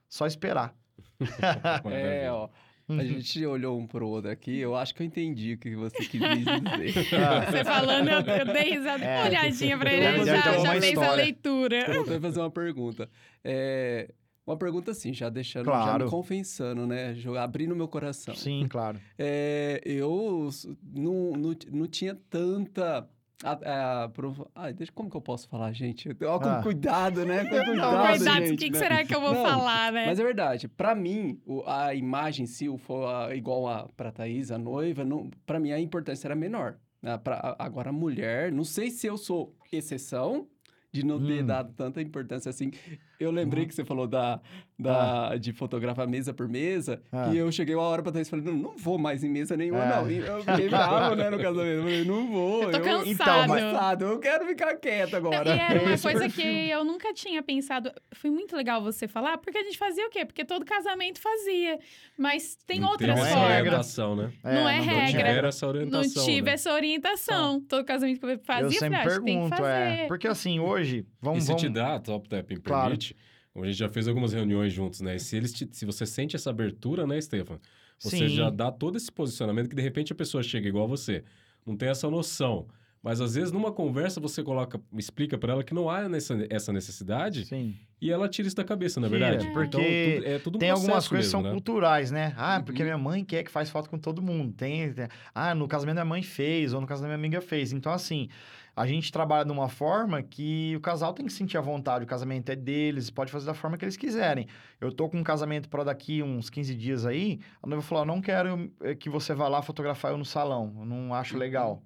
[0.08, 0.76] só esperar.
[1.92, 2.50] é, ó.
[2.88, 3.06] A Uhum.
[3.06, 6.20] gente olhou um pro outro aqui, eu acho que eu entendi o que você quis
[6.20, 7.16] dizer.
[7.24, 9.20] Ah, Você falando, eu, eu dei risada, É.
[9.20, 11.24] uma olhadinha pra ele, já já, já fez a história.
[11.24, 11.94] leitura.
[11.94, 13.08] Eu vou fazer uma pergunta.
[13.44, 14.12] É,
[14.44, 16.06] uma pergunta assim, já deixando, já Claro.
[16.06, 17.16] me confessando, né?
[17.40, 18.34] Abrindo meu coração.
[18.34, 19.00] sim, claro.
[19.20, 20.50] É, eu
[20.84, 23.08] não, não, não tinha tanta.
[23.44, 26.10] A, a, provo- Ai, deixa, como que eu posso falar, gente?
[26.26, 26.62] Ó, com Ah.
[26.62, 27.46] cuidado, né?
[27.46, 28.78] Com cuidado, Cuidado, o gente, que, que né?
[28.80, 30.06] será que eu vou Não, falar, né?
[30.08, 30.68] Mas é verdade.
[30.68, 35.06] Pra mim, o- a imagem, se o for a- igual a pra Thaís, a noiva,
[35.06, 36.78] não, pra mim a importância era menor.
[37.02, 40.46] Ah, pra- agora, a mulher, não sei se eu sou exceção
[40.92, 41.46] de não ter Hum.
[41.46, 42.72] dado tanta importância assim.
[43.20, 43.68] Eu lembrei Hum.
[43.68, 44.40] que você falou da,
[44.78, 47.30] da, de fotografar mesa por mesa, Ah.
[47.34, 49.58] e eu cheguei uma hora pra Thaís e falei, não, não vou mais em mesa
[49.58, 49.90] nenhuma, É.
[49.96, 50.10] não.
[50.10, 51.66] E eu fiquei bravo, né, no casamento.
[51.78, 52.64] Eu falei, não vou.
[52.64, 53.08] Eu tô cansado.
[53.10, 55.54] Então, mas cansado, eu quero ficar quieto agora.
[55.54, 57.92] E era uma coisa que eu nunca tinha pensado.
[58.14, 60.24] Foi muito legal você falar, porque a gente fazia o quê?
[60.26, 61.78] Porque todo casamento fazia.
[62.18, 63.58] Mas tem Não outras teve essa formas.
[63.60, 64.32] orientação, né?
[64.44, 65.08] Não é Não regra.
[65.08, 66.26] tiveram essa Não orientação.
[66.26, 66.52] tive né?
[66.54, 67.62] essa orientação.
[67.68, 70.00] Todo casamento que eu fazia, eu eu sempre falei, ah, você tem que pergunto, fazer.
[70.04, 70.08] é.
[70.08, 71.44] Porque assim, hoje, E vamos.
[71.44, 71.62] se vamos...
[71.62, 72.84] te dá, Top Tapping Claro.
[72.90, 73.16] permite,
[73.56, 75.16] a gente já fez algumas reuniões juntos, né?
[75.16, 77.60] E se, eles te- se você sente essa abertura, né, Stefan?
[78.00, 78.30] Você Sim.
[78.30, 81.24] já dá todo esse posicionamento que de repente a pessoa chega igual você.
[81.66, 82.68] Não tem essa noção.
[83.04, 86.74] Mas às vezes numa conversa você coloca, explica para ela que não há nessa, essa
[86.74, 87.76] necessidade Sim.
[88.02, 89.48] e ela tira isso da cabeça, na é verdade.
[89.54, 91.62] porque Então, tudo- é tudo um tem algumas coisas que são mesmo, né?
[91.62, 92.34] culturais, né?
[92.38, 92.86] Ah, porque Uhum.
[92.88, 94.52] minha mãe quer que faz foto com todo mundo.
[94.54, 97.42] Tem, tem- Ah, no casamento da minha mãe fez, ou no casamento da minha amiga
[97.42, 97.72] fez.
[97.72, 98.28] Então, assim,
[98.76, 102.06] a gente trabalha de uma forma que o casal tem que sentir à vontade.
[102.06, 104.48] O casamento é deles, pode fazer da forma que eles quiserem.
[104.80, 108.08] Eu tô com um casamento para daqui uns 15 dias aí, a noiva falou: "Eu
[108.08, 110.76] não quero eh, que você vá lá fotografar eu no salão.
[110.80, 111.40] Eu não acho Uhum.
[111.40, 111.84] legal.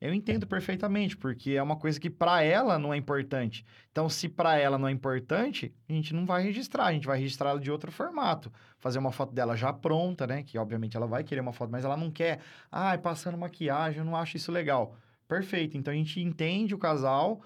[0.00, 3.64] Eu entendo perfeitamente, porque é uma coisa que para ela não é importante.
[3.92, 7.18] Então, se para ela não é importante, a gente não vai registrar, a gente vai
[7.20, 8.52] registrar ela de outro formato.
[8.80, 10.42] Fazer uma foto dela já pronta, né?
[10.42, 12.40] Que obviamente ela vai querer uma foto, mas ela não quer.
[12.70, 14.96] Ai, passando maquiagem, eu não acho isso legal.
[15.32, 15.76] Perfeito.
[15.76, 17.40] Então a gente entende o casal,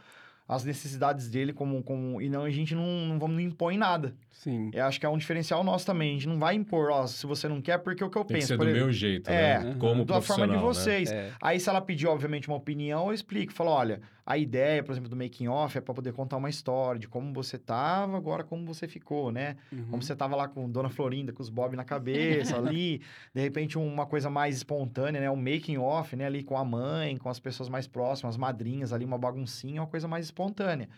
[0.48, 1.82] as necessidades dele como.
[1.82, 4.14] como e não, a gente não, não vamos não impõe nada.
[4.30, 4.70] Sim.
[4.72, 6.10] Eu acho que é um diferencial nosso também.
[6.10, 8.24] A gente não vai impor, ó, se você não quer, porque é o que eu
[8.24, 8.48] Tem que penso.
[8.48, 9.76] ser por do exemplo, meu jeito, É, né?
[9.78, 10.58] Como da forma de né?
[10.60, 11.10] vocês.
[11.10, 11.32] É.
[11.40, 13.52] Aí, se ela pedir, obviamente, uma opinião, eu explico.
[13.52, 16.98] Falo, olha, a ideia, por exemplo, do making off é para poder contar uma história
[16.98, 19.56] de como você tava, agora como você ficou, né?
[19.70, 19.86] Uhum.
[19.88, 23.00] Como você tava lá com Dona Florinda, com os bob na cabeça ali,
[23.32, 25.30] de repente uma coisa mais espontânea, né?
[25.30, 26.26] Um making off, né?
[26.26, 29.86] Ali com a mãe, com as pessoas mais próximas, as madrinhas ali, uma baguncinha, uma
[29.86, 30.88] coisa mais espontânea.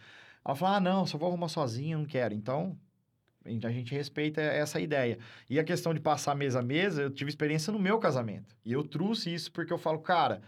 [0.43, 2.33] Ela fala, ah, não, só vou arrumar sozinha, não quero.
[2.33, 2.79] Então,
[3.45, 5.19] a gente respeita essa ideia.
[5.51, 8.57] E a questão de passar mesa a mesa, eu tive experiência no meu casamento.
[8.65, 10.41] E eu trouxe isso porque eu falo, cara,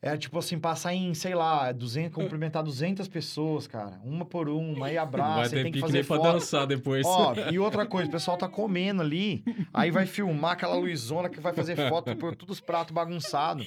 [0.00, 3.98] é tipo assim, passar em, sei lá, 200, cumprimentar 200 pessoas, cara.
[4.04, 6.32] Uma por uma, aí abraça, vai ter tem que fazer nem pra foto.
[6.32, 7.04] dançar depois.
[7.04, 9.42] Ó, e outra coisa, o pessoal tá comendo ali,
[9.74, 13.66] aí vai filmar aquela luzona que vai fazer foto por todos os pratos bagunçados.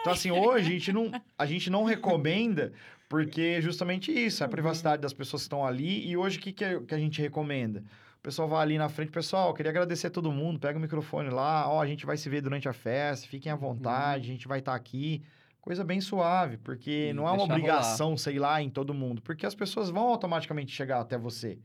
[0.00, 2.72] Então, assim, hoje a gente não, a gente não recomenda,
[3.08, 6.08] porque é justamente isso, é a privacidade das pessoas que estão ali.
[6.08, 7.82] E hoje, o que, que, é- que a gente recomenda?
[8.18, 11.28] O pessoal vai ali na frente, pessoal, queria agradecer a todo mundo, pega o microfone
[11.30, 14.46] lá, ó, a gente vai se ver durante a festa, fiquem à vontade, a gente
[14.48, 15.20] vai estar aqui.
[15.64, 19.46] Coisa bem suave, porque E não é uma obrigação, sei lá, em todo mundo, porque
[19.46, 21.58] as pessoas vão automaticamente chegar até você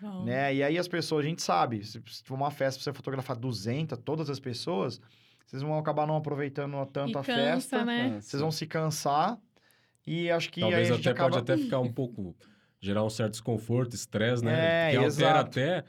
[0.00, 0.24] Vão.
[0.24, 0.52] né?
[0.52, 3.96] E aí as pessoas, a gente sabe, se for uma festa pra você fotografar 200,
[4.04, 5.00] todas as pessoas,
[5.46, 8.20] vocês vão acabar não aproveitando tanto E a cansa, festa, né?
[8.20, 9.38] Vocês vão se cansar
[10.04, 11.30] e acho que aí Talvez a gente até acaba...
[11.38, 12.34] pode até ficar um pouco
[12.80, 14.88] gerar um certo desconforto, estresse, né?
[14.88, 15.40] É, que altera exato.
[15.48, 15.84] até.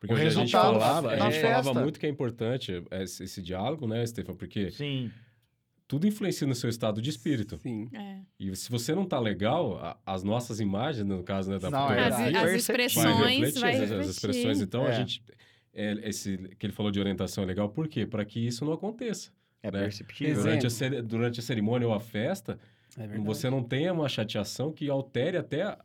[0.00, 3.86] Porque O a gente falava, a gente falava muito que é importante esse, esse diálogo,
[3.86, 4.34] né, Stefan?
[4.34, 5.12] Porque Sim.
[5.88, 7.56] Tudo influencia no seu estado de espírito.
[7.58, 7.88] Sim.
[7.94, 8.18] É.
[8.40, 11.90] E se você não tá legal, a- as nossas imagens, no caso, né, da Não,
[11.92, 12.56] é As, fotografia, as Perceptível.
[12.56, 14.00] expressões vai refletir vai as- refletir.
[14.00, 14.60] as expressões.
[14.60, 14.92] Então, a É.
[14.94, 15.22] gente...
[15.72, 18.06] é, esse que ele falou de orientação é legal, por quê?
[18.06, 19.30] Para que isso não aconteça.
[19.62, 19.80] É Né?
[19.80, 20.34] perceptível.
[20.42, 22.58] Durante a, durante a cerimônia ou a festa,
[22.98, 25.76] É você não tenha uma chateação que altere até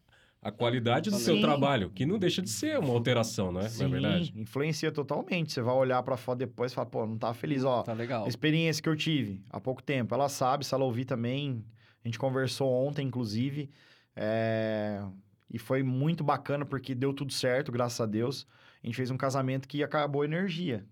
[0.41, 1.41] a, qualidade do seu Sim.
[1.41, 3.69] trabalho, que não deixa de ser uma alteração, né?
[3.69, 4.33] Sim, Não é verdade?
[4.35, 5.51] influencia totalmente.
[5.51, 7.83] Você vai olhar pra foto depois e fala, pô, não tá feliz, ó.
[7.83, 8.25] Tá legal.
[8.25, 11.63] A experiência que eu tive há pouco tempo, ela sabe, se ela ouvir também.
[12.03, 13.69] A gente conversou ontem, inclusive.
[14.15, 15.03] é,
[15.49, 18.47] E foi muito bacana porque deu tudo certo, graças a Deus.
[18.83, 20.85] A gente fez um casamento que acabou a energia.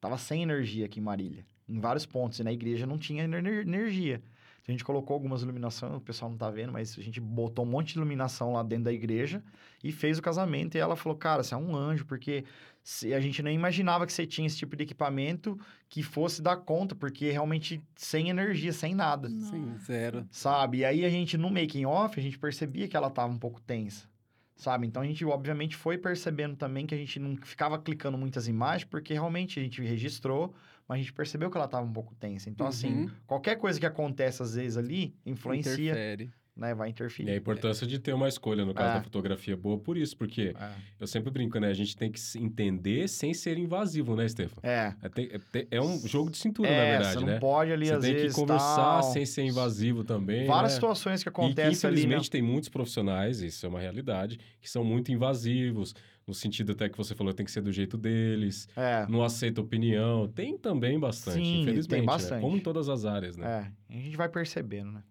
[0.00, 1.46] Tava sem energia aqui em Marília.
[1.68, 2.38] Em vários pontos.
[2.40, 4.20] E na igreja não tinha ener- energia.
[4.66, 7.68] A gente colocou algumas iluminações, o pessoal não tá vendo, mas a gente botou um
[7.68, 9.42] monte de iluminação lá dentro da igreja
[9.82, 10.76] e fez o casamento.
[10.76, 12.44] E ela falou, cara, você é um anjo, porque
[12.82, 15.58] se- a gente nem imaginava que você tinha esse tipo de equipamento
[15.88, 20.26] que fosse dar conta, porque realmente sem energia, sem nada, Sim, zero.
[20.30, 20.78] sabe?
[20.78, 23.60] E aí a gente, no making off, a gente percebia que ela tava um pouco
[23.62, 24.06] tensa,
[24.54, 24.86] sabe?
[24.86, 28.84] Então a gente, obviamente, foi percebendo também que a gente não ficava clicando muitas imagens,
[28.88, 30.54] porque realmente a gente registrou,
[30.90, 32.50] mas a gente percebeu que ela tava um pouco tensa.
[32.50, 33.10] Então, assim, Uhum.
[33.24, 36.30] qualquer coisa que acontece às vezes ali, influencia, Interfere.
[36.56, 36.74] né?
[36.74, 37.30] Vai E interferir.
[37.30, 38.94] a importância de ter uma escolha, no caso É.
[38.98, 40.70] da fotografia boa, por isso, porque É.
[40.98, 41.68] eu sempre brinco, né?
[41.68, 44.60] A gente tem que se entender sem ser invasivo, né, Stefan?
[44.64, 44.92] É.
[45.00, 47.38] É, tem- é é um jogo de cintura, na É, verdade, você não né?
[47.38, 49.02] pode ali, Você às tem vezes, que conversar tal.
[49.12, 50.44] sem ser invasivo também.
[50.48, 50.74] Várias né?
[50.74, 52.02] situações que E que, acontecem ali, né?
[52.02, 55.94] infelizmente, tem muitos profissionais, isso é uma realidade, que são muito invasivos,
[56.30, 59.04] no sentido até que você falou, tem que ser do jeito deles, É.
[59.08, 60.28] não aceita opinião.
[60.28, 61.88] Tem também bastante, Sim, infelizmente.
[61.90, 62.06] tem né?
[62.06, 62.40] bastante.
[62.40, 63.72] Como em todas as áreas, né?
[63.90, 65.02] É, a gente vai percebendo, né?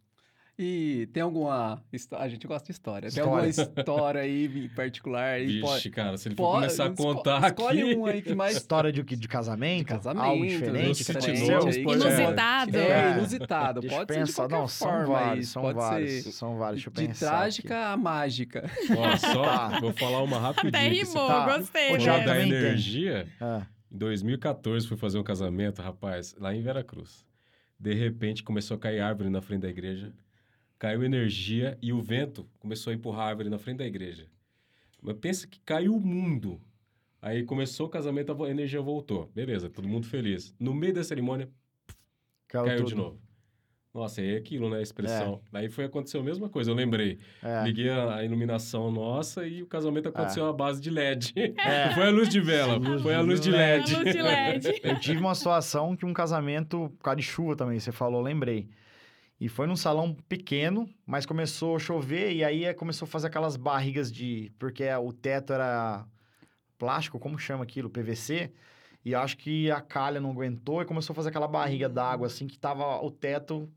[0.62, 1.82] E tem alguma.
[2.18, 3.10] A gente gosta de história.
[3.10, 3.32] Tem História.
[3.32, 3.48] alguma
[3.80, 5.40] história aí em particular?
[5.40, 7.96] Vixe, pode- cara, se ele for pode- começar a contar escolhe aqui...
[7.96, 8.58] um aí que mais.
[8.58, 9.78] História de, o de casamento?
[9.80, 11.62] De casamento, Algo diferente que aconteceu?
[11.80, 12.78] Inusitado.
[12.78, 13.12] É, É.
[13.18, 13.80] inusitado.
[13.80, 14.36] Deixa Pode ser de pensar.
[14.42, 15.06] qualquer Não, são forma.
[15.14, 16.12] vários, isso são pode vários.
[16.24, 17.30] ser São vários, deixa eu de pensar.
[17.30, 18.70] trágica a mágica.
[18.98, 19.80] Ó, só Tá.
[19.80, 20.70] vou falar uma rapidinho.
[20.76, 22.26] Até rimou, tá- gostei, Thiago né?
[22.26, 22.52] da tem.
[22.52, 23.22] energia.
[23.22, 23.32] Aqui.
[23.40, 27.26] Ah, Em 2014, fui fazer um casamento, rapaz, lá em Veracruz.
[27.80, 30.12] De repente, começou a cair árvore na frente da igreja.
[30.80, 34.28] Caiu energia e o vento começou a empurrar a árvore na frente da igreja.
[35.02, 36.60] Mas pensa que caiu o mundo.
[37.22, 39.30] Aí começou o casamento, a energia voltou.
[39.36, 40.56] Beleza, todo mundo feliz.
[40.58, 41.50] No meio da cerimônia,
[42.48, 43.20] caiu, caiu de novo.
[43.94, 44.78] Nossa, é aquilo, né?
[44.78, 45.42] A expressão.
[45.52, 47.20] Daí foi aconteceu a mesma coisa, eu lembrei.
[47.44, 47.64] É.
[47.64, 51.34] Liguei a, a iluminação nossa e o casamento aconteceu à base de LED.
[51.58, 51.90] É.
[51.96, 53.96] foi a luz de vela, foi a luz de A LED.
[53.96, 54.82] luz de LED.
[54.84, 58.70] Eu tive uma situação que um casamento, por causa de chuva também, você falou, lembrei.
[59.40, 63.28] E foi num salão pequeno, mas começou a chover e aí eh, começou a fazer
[63.28, 64.52] aquelas barrigas de.
[64.60, 66.06] Porque o teto era
[66.78, 67.90] plástico, como chama aquilo?
[67.90, 68.52] PVC.
[69.04, 72.48] E acho que a calha não aguentou e começou a fazer aquela barriga d'água, assim,
[72.48, 73.70] que tava o teto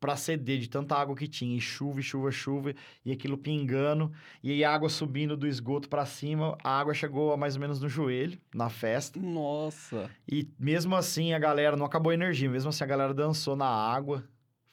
[0.00, 1.56] pra ceder de tanta água que tinha.
[1.56, 2.74] E chuva, e chuva, chuva,
[3.04, 6.58] e aquilo pingando, e aí a água subindo do esgoto pra cima.
[6.62, 9.20] A água chegou a mais ou menos no joelho, na festa.
[9.20, 10.10] Nossa.
[10.26, 13.68] E mesmo assim a galera não acabou a energia, mesmo assim a galera dançou na
[13.68, 14.24] água.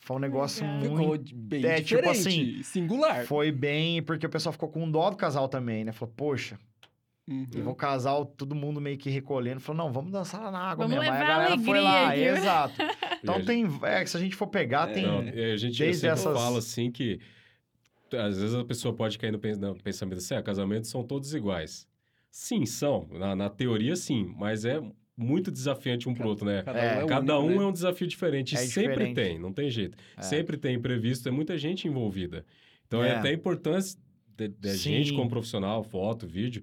[0.06, 0.82] Foi um negócio Legal.
[0.82, 1.24] Ficou muito.
[1.24, 3.26] de- bem É, tipo assim, singular.
[3.26, 5.92] Foi bem, porque o pessoal ficou com dó do casal também, né?
[5.92, 6.60] Falou, poxa,
[7.28, 7.48] Uhum.
[7.56, 9.60] e o casal, todo mundo meio que recolhendo.
[9.60, 11.12] Falou, não, vamos dançar lá na água Vamos mesmo.
[11.12, 12.40] Aí a galera foi lá, alegria aqui.
[12.42, 12.76] exato.
[13.26, 13.66] Então tem.
[13.82, 15.08] É, se a gente for pegar, tem.
[15.08, 17.20] Não, e a gente desde sempre essas- fala assim que
[18.14, 21.88] às vezes a pessoa pode cair no pensamento assim, ah, casamentos são todos iguais.
[22.30, 23.08] Sim, são.
[23.12, 24.80] Na, na teoria, sim, mas é
[25.18, 26.62] muito desafiante um pro outro, né?
[26.64, 27.64] Cada É, um, é Cada único, um né?
[27.66, 28.54] é um desafio diferente.
[28.54, 29.16] e É sempre diferente.
[29.16, 29.98] tem, não tem jeito.
[30.18, 30.22] É.
[30.22, 32.46] Sempre tem imprevisto, é muita gente envolvida.
[32.88, 33.16] Então é, É.
[33.18, 33.96] até importante
[34.60, 34.78] da Sim.
[34.78, 36.62] gente como profissional, foto, vídeo,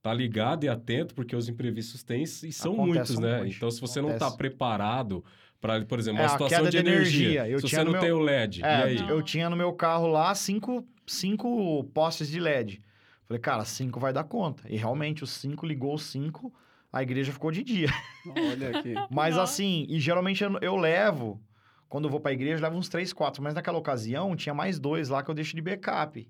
[0.00, 3.38] tá ligado e atento, porque os imprevistos têm e são Acontece muitos, um né?
[3.42, 3.56] monte.
[3.56, 4.36] Então, se você não tá Acontece.
[4.38, 5.24] preparado
[5.60, 7.48] para, por exemplo, É, uma a situação de de energia, energia.
[7.48, 8.94] Eu se tinha você no não meu- tem o LED, É, e aí?
[9.00, 9.08] Não.
[9.10, 12.80] eu tinha no meu carro lá cinco, cinco postes de LED.
[13.26, 14.62] Falei, cara, cinco vai dar conta.
[14.68, 16.54] E realmente, os cinco ligou os cinco,
[16.92, 17.88] a igreja ficou de dia.
[18.26, 18.94] Olha aqui.
[19.10, 19.52] Mas Nossa.
[19.52, 21.42] assim, e geralmente eu, eu levo,
[21.88, 23.42] quando eu vou pra igreja, eu levo uns três, quatro.
[23.42, 26.28] Mas naquela ocasião, tinha mais dois lá que eu deixo de backup.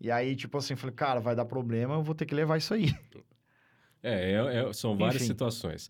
[0.00, 2.56] E aí, tipo assim, eu falei, cara, vai dar problema, eu vou ter que levar
[2.58, 2.86] isso aí.
[4.04, 5.26] É, é- é- são várias Enfim.
[5.26, 5.88] situações.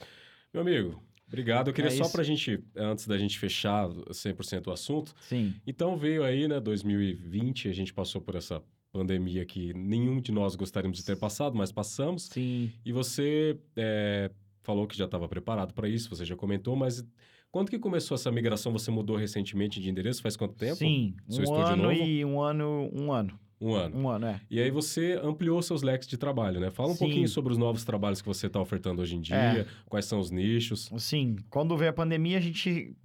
[0.52, 1.68] Meu amigo, obrigado.
[1.68, 2.12] Eu queria É só isso.
[2.12, 5.54] pra gente, antes da gente fechar 100% o assunto, Sim.
[5.66, 10.54] então veio aí, né, 2020, a gente passou por essa pandemia que nenhum de nós
[10.54, 12.24] gostaríamos de ter passado, mas passamos.
[12.24, 12.70] Sim.
[12.84, 14.30] E você é,
[14.62, 17.04] falou que já estava preparado para isso, você já comentou, mas
[17.50, 18.72] quando que começou essa migração?
[18.72, 20.22] Você mudou recentemente de endereço?
[20.22, 20.76] Faz quanto tempo?
[20.76, 21.14] Sim.
[21.28, 21.94] Seu um ano novo?
[21.94, 23.38] e um ano, um ano.
[23.60, 23.96] Um ano.
[23.96, 24.40] Um ano, é.
[24.50, 26.70] E aí você ampliou seus leques de trabalho, né?
[26.70, 27.04] Fala um Sim.
[27.04, 29.66] pouquinho sobre os novos trabalhos que você está ofertando hoje em dia, É.
[29.88, 30.90] quais são os nichos.
[30.92, 32.96] Assim, quando veio a pandemia, a gente.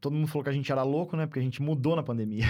[0.00, 1.26] Todo mundo falou que a gente era louco, né?
[1.26, 2.46] Porque a gente mudou na pandemia.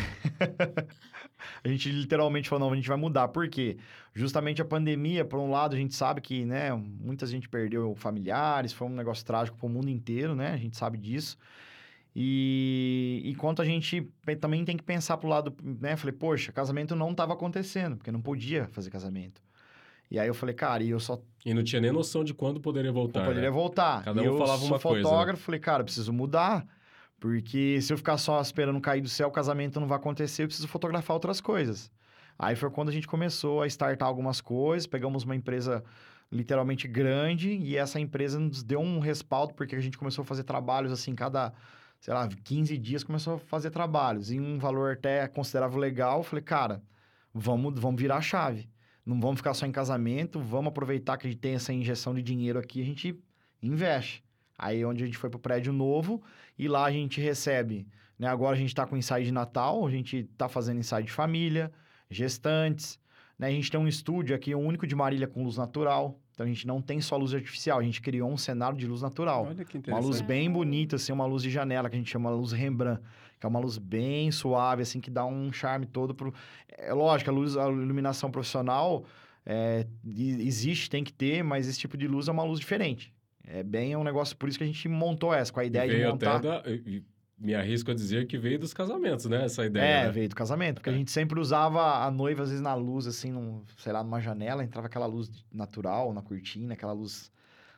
[1.65, 3.29] a gente literalmente falou, não, a gente vai mudar.
[3.29, 3.77] Por quê?
[4.15, 8.73] Justamente a pandemia, por um lado, a gente sabe que, né, muita gente perdeu familiares,
[8.73, 10.53] foi um negócio trágico para o mundo inteiro, né?
[10.53, 11.37] A gente sabe disso.
[12.15, 14.09] E enquanto a gente
[14.41, 15.97] também tem que pensar pro lado, né?
[15.97, 19.41] Falei, poxa, casamento não estava acontecendo, porque não podia fazer casamento.
[20.11, 22.61] E aí eu falei, cara, e eu só E não tinha nem noção de quando
[22.61, 23.21] poderia voltar.
[23.21, 23.55] eu poderia né?
[23.55, 24.03] voltar.
[24.03, 25.03] Cada E um eu falava sou uma coisa, né?
[25.03, 26.67] fotógrafo, falei, cara, preciso mudar.
[27.21, 30.47] Porque se eu ficar só esperando cair do céu, o casamento não vai acontecer, eu
[30.47, 31.93] preciso fotografar outras coisas.
[32.39, 35.85] Aí foi quando a gente começou a startar algumas coisas, pegamos uma empresa
[36.33, 40.45] literalmente grande e essa empresa nos deu um respaldo porque a gente começou a fazer
[40.45, 41.53] trabalhos assim, cada,
[42.01, 46.23] sei lá, 15 dias começou a fazer trabalhos em um valor até considerável legal.
[46.23, 46.83] Falei, cara,
[47.35, 48.71] vamos, vamos virar a chave.
[49.05, 52.23] Não vamos ficar só em casamento, vamos aproveitar que a gente tem essa injeção de
[52.23, 53.19] dinheiro aqui, a gente
[53.63, 54.25] investe.
[54.57, 56.23] Aí é onde a gente foi pro prédio novo
[56.61, 57.89] e lá a gente recebe,
[58.19, 58.29] né?
[58.29, 61.73] Agora a gente tá com ensaio de Natal, a gente tá fazendo ensaio de família,
[62.11, 63.01] gestantes,
[63.39, 63.47] né?
[63.47, 66.21] A gente tem um estúdio aqui, o único de Marília com luz natural.
[66.35, 69.01] Então a gente não tem só luz artificial, a gente criou um cenário de luz
[69.01, 69.47] natural.
[69.47, 70.05] Olha que Uma interessante.
[70.05, 73.01] luz bem bonita, assim, uma luz de janela, que a gente chama luz Rembrandt,
[73.39, 76.35] que é uma luz bem suave, assim, que dá um charme todo pro...
[76.77, 79.05] É lógico, a luz, a iluminação profissional
[79.47, 83.15] é, existe, tem que ter, mas esse tipo de luz é uma luz diferente.
[83.53, 86.07] É bem um negócio, por isso que a gente montou essa, com a ideia de
[86.07, 86.37] montar...
[86.37, 86.63] até da...
[87.37, 89.47] Me arrisco a dizer que veio dos casamentos, né?
[89.47, 89.83] Essa ideia.
[89.83, 90.11] É, né?
[90.11, 90.93] veio do casamento, porque É.
[90.93, 94.21] a gente sempre usava a noiva, às vezes, na luz, assim, num, sei lá, numa
[94.21, 97.33] janela, entrava aquela luz natural na cortina, aquela luz,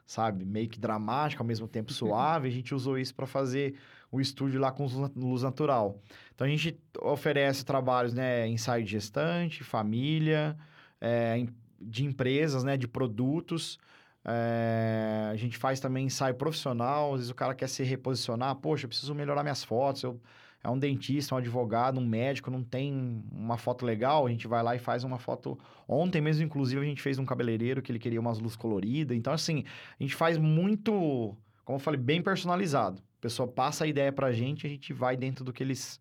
[0.05, 2.49] sabe, meio que dramática, ao mesmo tempo suave.
[2.49, 3.77] a gente usou isso para fazer
[4.11, 5.97] o estúdio lá com luz, natural.
[6.35, 10.57] Então, a gente oferece trabalhos, né, ensaio de gestante, família,
[11.01, 11.47] é,
[11.81, 13.79] de empresas, né, de produtos.
[14.25, 18.85] É, a gente faz também ensaio profissional, às vezes o cara quer se reposicionar, poxa,
[18.85, 20.21] eu preciso melhorar minhas fotos, eu
[20.65, 24.63] é um dentista, um advogado, um médico, não tem uma foto legal, a gente vai
[24.63, 25.59] lá e faz uma foto.
[25.89, 29.17] Ontem mesmo, inclusive, a gente fez um cabeleireiro que ele queria umas luzes coloridas.
[29.17, 29.65] Então, assim,
[29.99, 33.03] a gente faz muito, como eu falei, bem personalizado.
[33.19, 36.01] A pessoa passa a ideia pra gente, a gente vai dentro do que eles,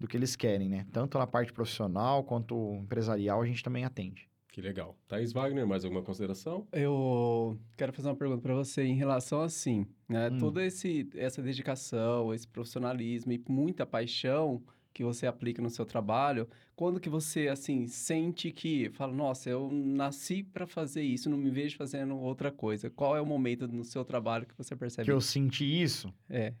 [0.00, 0.86] do que eles querem, né?
[0.90, 4.26] Tanto na parte profissional quanto empresarial, a gente também atende.
[4.50, 4.96] Que legal.
[5.06, 6.66] Thaís Wagner, mais alguma consideração?
[6.72, 10.30] Eu quero fazer uma pergunta para você em relação assim, né?
[10.30, 10.38] Hum.
[10.38, 16.48] Toda esse, essa dedicação, esse profissionalismo e muita paixão que você aplica no seu trabalho,
[16.74, 21.50] quando que você assim sente que fala, nossa, eu nasci para fazer isso, não me
[21.50, 22.90] vejo fazendo outra coisa.
[22.90, 25.04] Qual é o momento no seu trabalho que você percebe?
[25.04, 26.52] Que eu senti isso, É.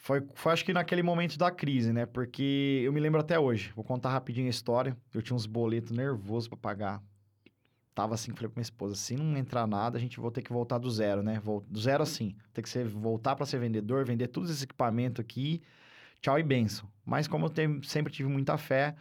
[0.00, 2.06] Foi, foi acho que naquele momento da crise, né?
[2.06, 3.72] Porque eu me lembro até hoje.
[3.74, 4.96] Vou contar rapidinho a história.
[5.12, 7.02] Eu tinha uns boletos nervosos pra pagar.
[7.98, 10.52] Tava assim, falei pra minha esposa, se não entrar nada, a gente vai ter que
[10.52, 11.42] voltar do zero, né?
[11.68, 12.32] Do zero assim.
[12.54, 15.60] Ter que ser, voltar pra ser vendedor, vender todos esses equipamentos aqui.
[16.20, 16.88] Tchau e benção.
[17.04, 18.94] Mas como eu te- sempre tive muita fé,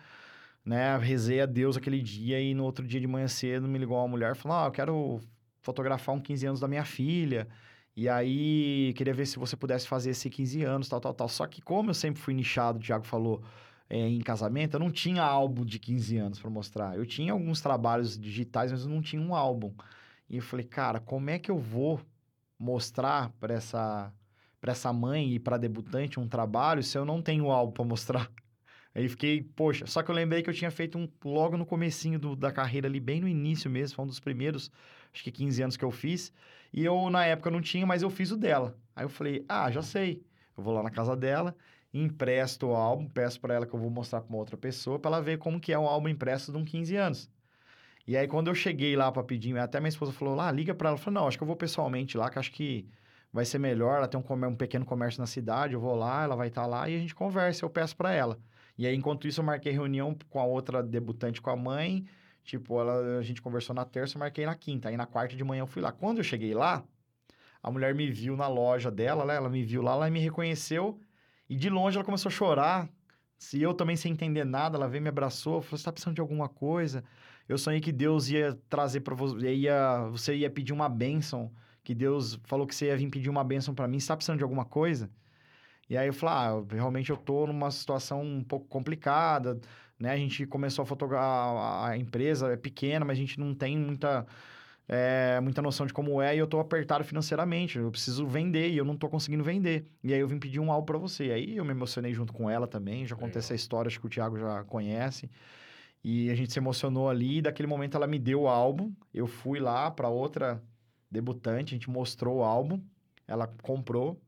[0.66, 0.98] né?
[0.98, 4.08] Rezei a Deus aquele dia e no outro dia de manhã cedo me ligou uma
[4.08, 5.20] mulher e falou: Ah, eu quero
[5.62, 7.48] fotografar um 15 anos da minha filha.
[7.96, 11.30] E aí, queria ver se você pudesse fazer esse 15 anos, tal, tal, tal.
[11.30, 13.44] Só que como eu sempre fui nichado, o Thiago falou,
[13.90, 16.98] é, em casamento, eu não tinha álbum de 15 anos para mostrar.
[16.98, 19.74] Eu tinha alguns trabalhos digitais, mas eu não tinha um álbum.
[20.30, 22.02] E eu falei, cara, como é que eu vou
[22.60, 24.14] mostrar para essa
[24.60, 28.32] para essa mãe e para debutante um trabalho se eu não tenho álbum para mostrar?
[28.94, 32.20] Aí fiquei, poxa, só que eu lembrei que eu tinha feito um logo no comecinho
[32.20, 34.72] do- da carreira ali, bem no início mesmo, foi um dos primeiros,
[35.14, 36.34] acho que 15 anos que eu fiz.
[36.74, 38.78] E eu, na época, não tinha, mas eu fiz o dela.
[38.96, 40.26] Aí eu falei, ah, já sei.
[40.56, 41.56] Eu vou lá na casa dela,
[42.04, 45.12] empresto o álbum, peço para ela que eu vou mostrar para uma outra pessoa, para
[45.12, 47.30] ela ver como que é um álbum impresso de um 15 anos.
[48.08, 50.90] E aí, quando eu cheguei lá para pedir, até minha esposa falou, lá, liga para
[50.90, 50.98] ela.
[50.98, 52.88] Eu falei, não, acho que eu vou pessoalmente lá, que acho que
[53.34, 53.98] vai ser melhor.
[53.98, 56.90] Ela tem um, um pequeno comércio na cidade, eu vou lá, ela vai estar lá
[56.90, 58.40] e a gente conversa, eu peço para ela.
[58.78, 62.06] E aí, enquanto isso, eu marquei reunião com a outra debutante, com a mãe.
[62.44, 64.88] Tipo, ela, a gente conversou na terça, eu marquei na quinta.
[64.88, 65.92] Aí, na quarta de manhã, eu fui lá.
[65.92, 66.86] Quando eu cheguei lá,
[67.62, 69.36] a mulher me viu na loja dela, né?
[69.36, 70.98] Ela me viu lá, ela me reconheceu.
[71.50, 72.90] E de longe, ela começou a chorar.
[73.38, 76.22] Se eu também sem entender nada, ela veio me abraçou, falou: Você tá precisando de
[76.22, 77.04] alguma coisa?
[77.48, 81.52] Eu sonhei que Deus ia trazer para você, ia, você ia pedir uma bênção,
[81.84, 84.00] que Deus falou que você ia vir pedir uma bênção para mim.
[84.00, 85.10] Você tá precisando de alguma coisa?
[85.90, 89.60] E aí eu falei, ah, realmente eu tô numa situação um pouco complicada,
[90.00, 90.12] né?
[90.12, 94.26] A gente começou a fotografar, a empresa é pequena, mas a gente não tem muita,
[94.90, 98.78] é, muita noção de como é e eu tô apertado financeiramente, eu preciso vender e
[98.78, 99.86] eu não tô conseguindo vender.
[100.04, 101.32] E aí eu vim pedir um álbum para você.
[101.32, 103.40] Aí eu me emocionei junto com ela também, já contei Legal.
[103.40, 105.30] essa história, acho que o Thiago já conhece.
[106.04, 108.94] E a gente se emocionou ali, e daquele momento ela me deu o álbum.
[109.14, 110.64] Eu fui lá para outra
[111.12, 112.82] debutante, a gente mostrou o álbum,
[113.28, 114.22] ela comprou.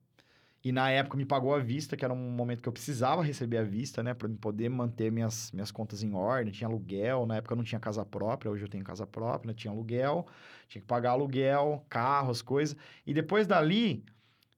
[0.64, 3.58] E na época me pagou à vista, que era um momento que eu precisava receber
[3.58, 4.14] à vista, né?
[4.14, 6.52] Para poder manter minhas, minhas contas em ordem.
[6.52, 9.54] Tinha aluguel, na época eu não tinha casa própria, hoje eu tenho casa própria, né?
[9.54, 10.28] Tinha aluguel,
[10.68, 12.76] tinha que pagar aluguel, carro, as coisas.
[13.08, 14.04] E depois dali,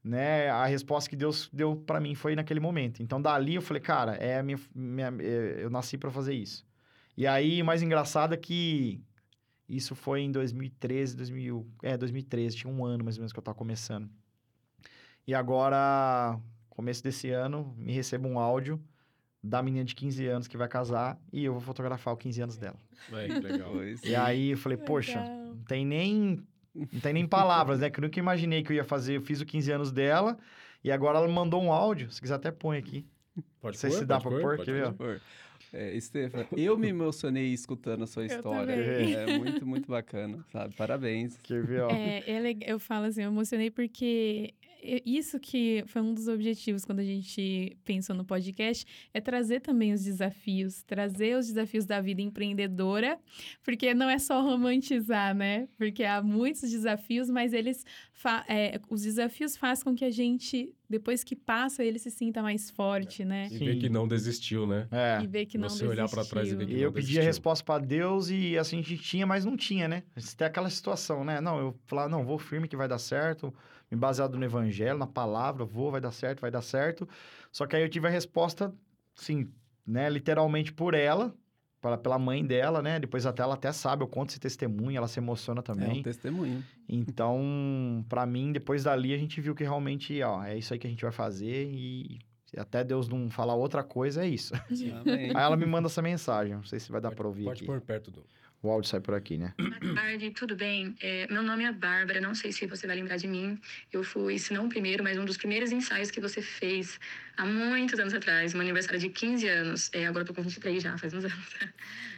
[0.04, 0.50] né?
[0.50, 3.04] A resposta que Deus deu para mim foi naquele momento.
[3.04, 6.66] Então dali eu falei, cara, é a minha, minha é, eu nasci para fazer isso.
[7.16, 9.04] E aí o mais engraçado é que
[9.70, 13.44] isso foi em 2013, 2000, é 2013, tinha um ano mais ou menos que eu
[13.44, 14.10] tava começando.
[15.28, 18.82] E agora, começo desse ano, me recebo um áudio
[19.44, 22.58] da menina de 15 anos que vai casar e eu vou fotografar os 15 anos
[22.58, 22.80] dela.
[23.12, 23.72] Aí, que legal.
[24.04, 25.36] E aí eu falei, poxa, Legal.
[25.56, 26.44] não tem nem
[26.74, 27.90] não tem nem palavras, né?
[27.90, 29.18] Que eu nunca imaginei que eu ia fazer.
[29.18, 30.38] Eu fiz os 15 anos dela
[30.84, 32.10] e agora ela me mandou um áudio.
[32.12, 33.06] Se quiser até põe aqui.
[33.60, 34.92] Pode Não sei pôr, se dá pode pra pôr, pode quer ver, ó?
[34.94, 35.20] pôr.
[35.20, 35.22] Por-
[35.74, 38.74] É, Stefan, eu me emocionei escutando a sua história.
[38.74, 40.76] É muito, muito bacana, sabe?
[40.76, 41.38] Parabéns.
[41.38, 41.90] Quer ver, ó?
[41.90, 44.71] É, é eu falo assim, eu emocionei porque é-
[45.06, 49.94] isso que foi um dos objetivos quando a gente pensou no podcast, é trazer também
[49.94, 53.20] os desafios, trazer os desafios da vida empreendedora,
[53.64, 55.68] porque não é só romantizar, né?
[55.78, 60.74] Porque há muitos desafios, mas eles fa- é, os desafios fazem com que a gente,
[60.90, 63.48] depois que passa, ele se sinta mais forte, né?
[63.52, 63.80] E ver Sim.
[63.80, 64.88] que não desistiu, né?
[64.92, 65.22] É.
[65.24, 66.68] E ver que não Você olhar pra trás e ver desistiu.
[66.76, 67.24] que E eu não pedi a desistiu.
[67.28, 70.04] resposta pra Deus e assim a gente tinha, mas não tinha, né?
[70.38, 71.40] Tem aquela situação, né?
[71.40, 73.54] Não, eu falar, não, vou firme que vai dar certo,
[73.98, 77.08] baseado no evangelho, na palavra, vou, vai dar certo, vai dar certo.
[77.52, 78.74] Só que aí eu tive a resposta,
[79.14, 79.50] sim,
[79.86, 81.34] né, literalmente por ela,
[81.82, 83.00] pela, pela mãe dela, né?
[83.00, 86.00] Depois até ela até sabe, eu conto esse testemunho, ela se emociona É também.
[86.00, 86.64] um testemunho.
[86.88, 90.88] Então, pra mim, depois dali a gente viu que realmente, ó, é isso aí que
[90.88, 94.54] a gente vai fazer e se até Deus não falar outra coisa, é isso.
[95.00, 95.30] Amém.
[95.36, 97.60] Aí ela me manda essa mensagem, não sei se vai dar Pode- pra ouvir Pode
[97.60, 97.66] aqui.
[97.66, 98.26] pôr perto do.
[98.64, 99.56] O áudio sai por aqui, né?
[99.58, 100.96] Boa tarde, tudo bem?
[101.02, 103.60] É, meu nome é Bárbara, não sei se você vai lembrar de mim.
[103.92, 107.00] Eu fui, se não o primeiro, mas um dos primeiros ensaios que você fez
[107.38, 109.90] há muitos anos atrás, meu aniversário de 15 anos.
[109.94, 111.36] É, agora eu tô com 23 já, faz uns anos.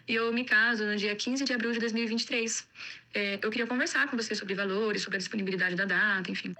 [0.06, 2.68] E eu me caso no dia 15 de abril de 2023.
[3.14, 6.54] É, eu queria conversar com você sobre valores, sobre a disponibilidade da data, enfim.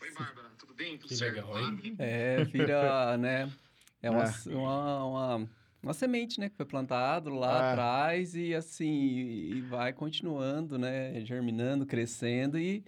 [0.00, 0.96] Oi, Bárbara, tudo bem?
[0.96, 1.34] Tudo Que certo?
[1.34, 1.96] legal, hein?
[1.98, 3.50] É, vira, né?
[4.00, 4.32] É uma, É.
[4.46, 5.04] uma,
[5.38, 5.50] uma,
[5.82, 6.48] uma semente, né?
[6.48, 7.70] Que foi plantado lá É.
[7.72, 11.20] atrás e assim, e vai continuando, né?
[11.24, 12.84] Germinando, crescendo e,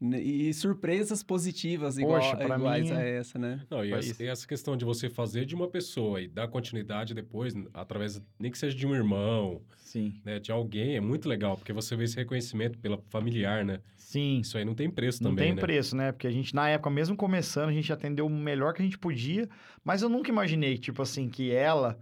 [0.00, 3.60] e surpresas positivas igual, Poxa, pra iguais mim a é- essa, né?
[3.70, 7.14] Não, e essa, e essa questão de você fazer de uma pessoa e dar continuidade
[7.14, 10.20] depois, através, nem que seja de um irmão, Sim.
[10.24, 13.80] né, de alguém, é muito legal, porque você vê esse reconhecimento pela familiar, né?
[13.96, 14.40] Sim.
[14.40, 15.60] Isso aí não tem preço Não também, tem né?
[15.60, 16.12] preço, né?
[16.12, 18.98] Porque a gente, na época, mesmo começando, a gente atendeu o melhor que a gente
[18.98, 19.48] podia,
[19.82, 21.98] mas eu nunca imaginei, tipo assim, que ela,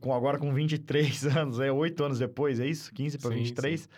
[0.00, 2.92] com, agora com 23 anos, é 8 anos depois, é isso?
[2.94, 3.88] 15 para Sim, 23,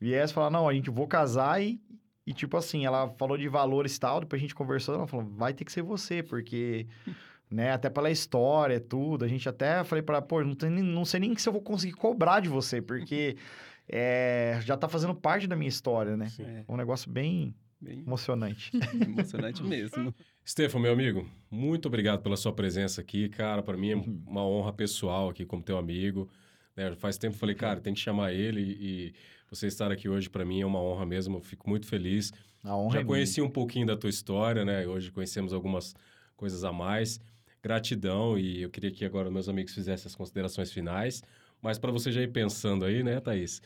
[0.00, 1.80] viesse falar, não, a gente vou casar e,
[2.26, 5.26] e, tipo assim, ela falou de valores e tal, depois a gente conversou, ela falou,
[5.26, 6.86] vai ter que ser você, porque,
[7.50, 11.04] né, até pela história, tudo, a gente até, falei pra ela, pô, não, tem, não
[11.04, 13.36] sei nem se eu vou conseguir cobrar de você, porque
[13.88, 16.26] é, já tá fazendo parte da minha história, né?
[16.28, 16.44] Sim.
[16.44, 18.72] É, Um negócio bem bem emocionante.
[19.00, 20.14] emocionante mesmo.
[20.48, 23.62] Stefan, meu amigo, muito obrigado pela sua presença aqui, cara.
[23.62, 24.22] Para mim é Uhum.
[24.26, 26.28] uma honra pessoal aqui como teu amigo.
[26.76, 26.94] né?
[26.94, 29.14] Faz tempo que eu falei, cara, tem que chamar ele e
[29.50, 31.38] você estar aqui hoje para mim é uma honra mesmo.
[31.38, 32.32] Eu fico muito feliz.
[32.62, 34.86] A honra Já é conheci um pouquinho da tua história, né?
[34.86, 35.94] Hoje conhecemos algumas
[36.36, 37.18] coisas a mais.
[37.62, 41.22] Gratidão e eu queria que agora meus amigos fizessem as considerações finais.
[41.62, 43.60] Mas para você já ir pensando aí, né, Thaís?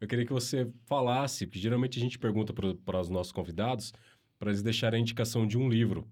[0.00, 3.92] Eu queria que você falasse, porque geralmente a gente pergunta para os nossos convidados
[4.38, 6.08] para eles deixarem a indicação de um livro.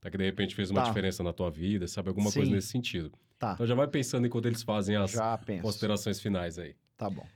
[0.00, 0.10] Tá?
[0.10, 0.88] Que de repente fez uma Tá.
[0.88, 2.08] diferença na tua vida, sabe?
[2.08, 2.54] Alguma coisa Sim.
[2.54, 3.12] nesse sentido.
[3.38, 3.52] Tá.
[3.54, 5.14] Então já vai pensando enquanto eles fazem as
[5.62, 6.74] considerações finais aí.
[6.96, 7.26] Tá bom.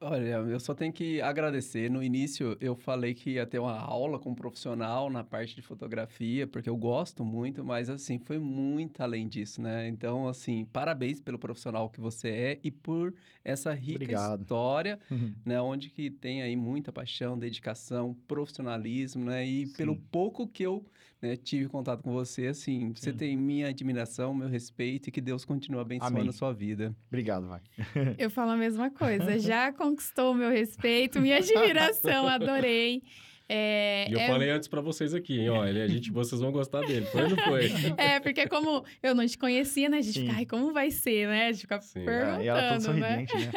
[0.00, 1.90] Olha, eu só tenho que agradecer.
[1.90, 5.62] No início eu falei que ia ter uma aula com um profissional na parte de
[5.62, 9.88] fotografia, porque eu gosto muito, mas assim, foi muito além disso, né?
[9.88, 14.40] Então, assim, parabéns pelo profissional que você é e por essa rica Obrigado.
[14.42, 14.98] história,
[15.42, 15.58] né?
[15.62, 19.46] Onde que tem aí muita paixão, dedicação, profissionalismo, né?
[19.46, 20.02] E pelo Sim.
[20.10, 20.84] pouco que eu
[21.20, 23.16] né, tive contato com você, assim, você Sim.
[23.16, 26.28] tem minha admiração, meu respeito e que Deus continue abençoando Amém.
[26.28, 26.94] a sua vida.
[27.08, 27.60] Obrigado, vai.
[28.18, 29.38] Eu falo a mesma coisa.
[29.38, 33.02] Já conquistou o meu respeito, minha admiração, adorei.
[33.48, 35.50] É, E eu é- falei antes para vocês aqui, hein?
[35.50, 37.04] Ó, ele, a gente, vocês vão gostar dele.
[37.06, 37.64] Foi ou não foi?
[37.98, 39.98] É, porque como eu não te conhecia, né?
[39.98, 40.26] A gente Sim.
[40.26, 41.48] fica, ai, como vai ser, né?
[41.48, 42.04] A gente fica Sim.
[42.04, 42.80] perguntando, É, e ela toda né?
[42.80, 43.52] sorridente, né?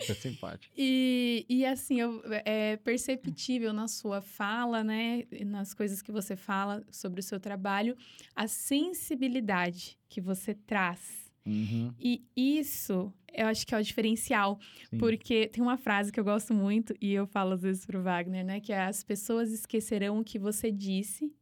[0.20, 0.72] Simpática.
[0.76, 5.24] E, e assim, eu, é perceptível na sua fala, né?
[5.44, 7.96] Nas coisas que você fala sobre o seu trabalho,
[8.34, 11.23] a sensibilidade que você traz.
[11.46, 14.58] Uhum, E isso, eu acho que é o diferencial.
[14.90, 14.98] sim.
[14.98, 18.44] Porque tem uma frase que eu gosto muito e eu falo às vezes pro Wagner,
[18.44, 18.60] né?
[18.60, 21.32] Que é as pessoas esquecerão o que você disse,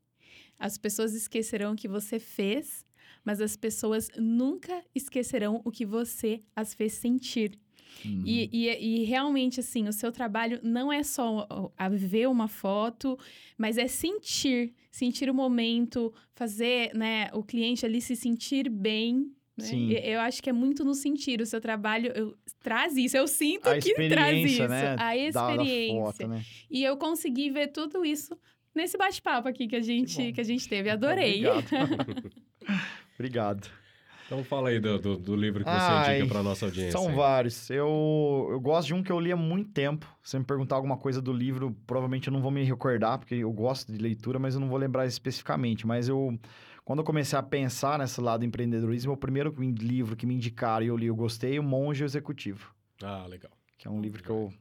[0.58, 2.84] as pessoas esquecerão o que você fez,
[3.24, 7.58] mas as pessoas nunca esquecerão o que você as fez sentir.
[8.04, 8.22] Uhum.
[8.24, 13.18] E, e, e realmente, assim, o seu trabalho não é só a ver uma foto,
[13.56, 19.30] mas é sentir, sentir o momento, fazer né, o cliente ali se sentir bem.
[19.56, 19.64] Né?
[19.64, 19.92] Sim.
[19.92, 21.40] Eu acho que é muito no sentir.
[21.40, 23.16] O seu trabalho eu, traz isso.
[23.16, 24.62] Eu sinto a que traz isso.
[24.62, 24.92] experiência, né?
[24.92, 26.00] A da- da experiência.
[26.02, 26.42] foto, né?
[26.70, 28.36] E eu consegui ver tudo isso
[28.74, 30.32] nesse bate-papo aqui que a gente, bom.
[30.32, 30.88] que a gente teve.
[30.88, 31.46] Adorei.
[31.46, 32.30] Obrigado.
[33.14, 33.68] Obrigado.
[34.26, 36.92] Então fala aí do, do, do livro que você Ai, indica para nossa audiência.
[36.92, 37.14] São aí.
[37.14, 37.68] vários.
[37.68, 40.06] Eu, eu gosto de um que eu li há muito tempo.
[40.22, 43.52] Se me perguntar alguma coisa do livro, provavelmente eu não vou me recordar, porque eu
[43.52, 45.86] gosto de leitura, mas eu não vou lembrar especificamente.
[45.86, 46.38] Mas eu,
[46.84, 50.84] quando eu comecei a pensar nesse lado do empreendedorismo, o primeiro livro que me indicaram
[50.84, 53.52] e eu li, eu gostei, O Monge Executivo, Ah, legal.
[53.78, 54.52] que é um livro que eu,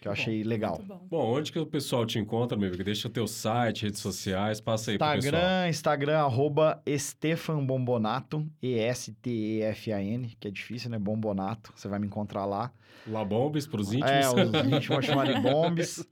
[0.00, 0.76] que eu Bom, achei legal.
[0.78, 1.06] Muito bom.
[1.10, 2.82] Bom, onde que o pessoal te encontra, meu amigo?
[2.82, 5.18] Deixa o teu site, redes sociais, passa aí pro pessoal.
[5.34, 10.98] Instagram, Instagram, arroba Estefan Bombonato, E-S-T-E-F-A-N, que é difícil, né?
[10.98, 12.72] Bombonato, você vai me encontrar lá.
[13.06, 14.10] Labombes pros íntimos.
[14.10, 16.06] É, os íntimos vão chamar de bombes.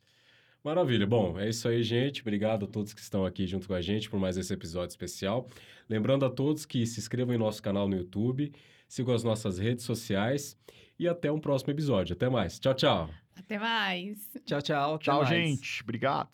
[0.65, 1.07] Maravilha.
[1.07, 2.23] Bom, é isso aí, gente.
[2.23, 5.47] Obrigado a todos que estão aqui junto com a gente por mais esse episódio especial.
[5.89, 8.51] Lembrando a todos que se inscrevam em nosso canal no YouTube,
[8.89, 10.57] sigam as nossas redes sociais
[10.99, 12.15] e até um próximo episódio.
[12.15, 12.59] Até mais.
[12.59, 13.11] Tchau, tchau.
[13.37, 14.31] Até mais.
[14.47, 14.95] Tchau, tchau.
[14.95, 15.29] até Tchau, mais.
[15.29, 15.83] gente.
[15.83, 16.31] Obrigado.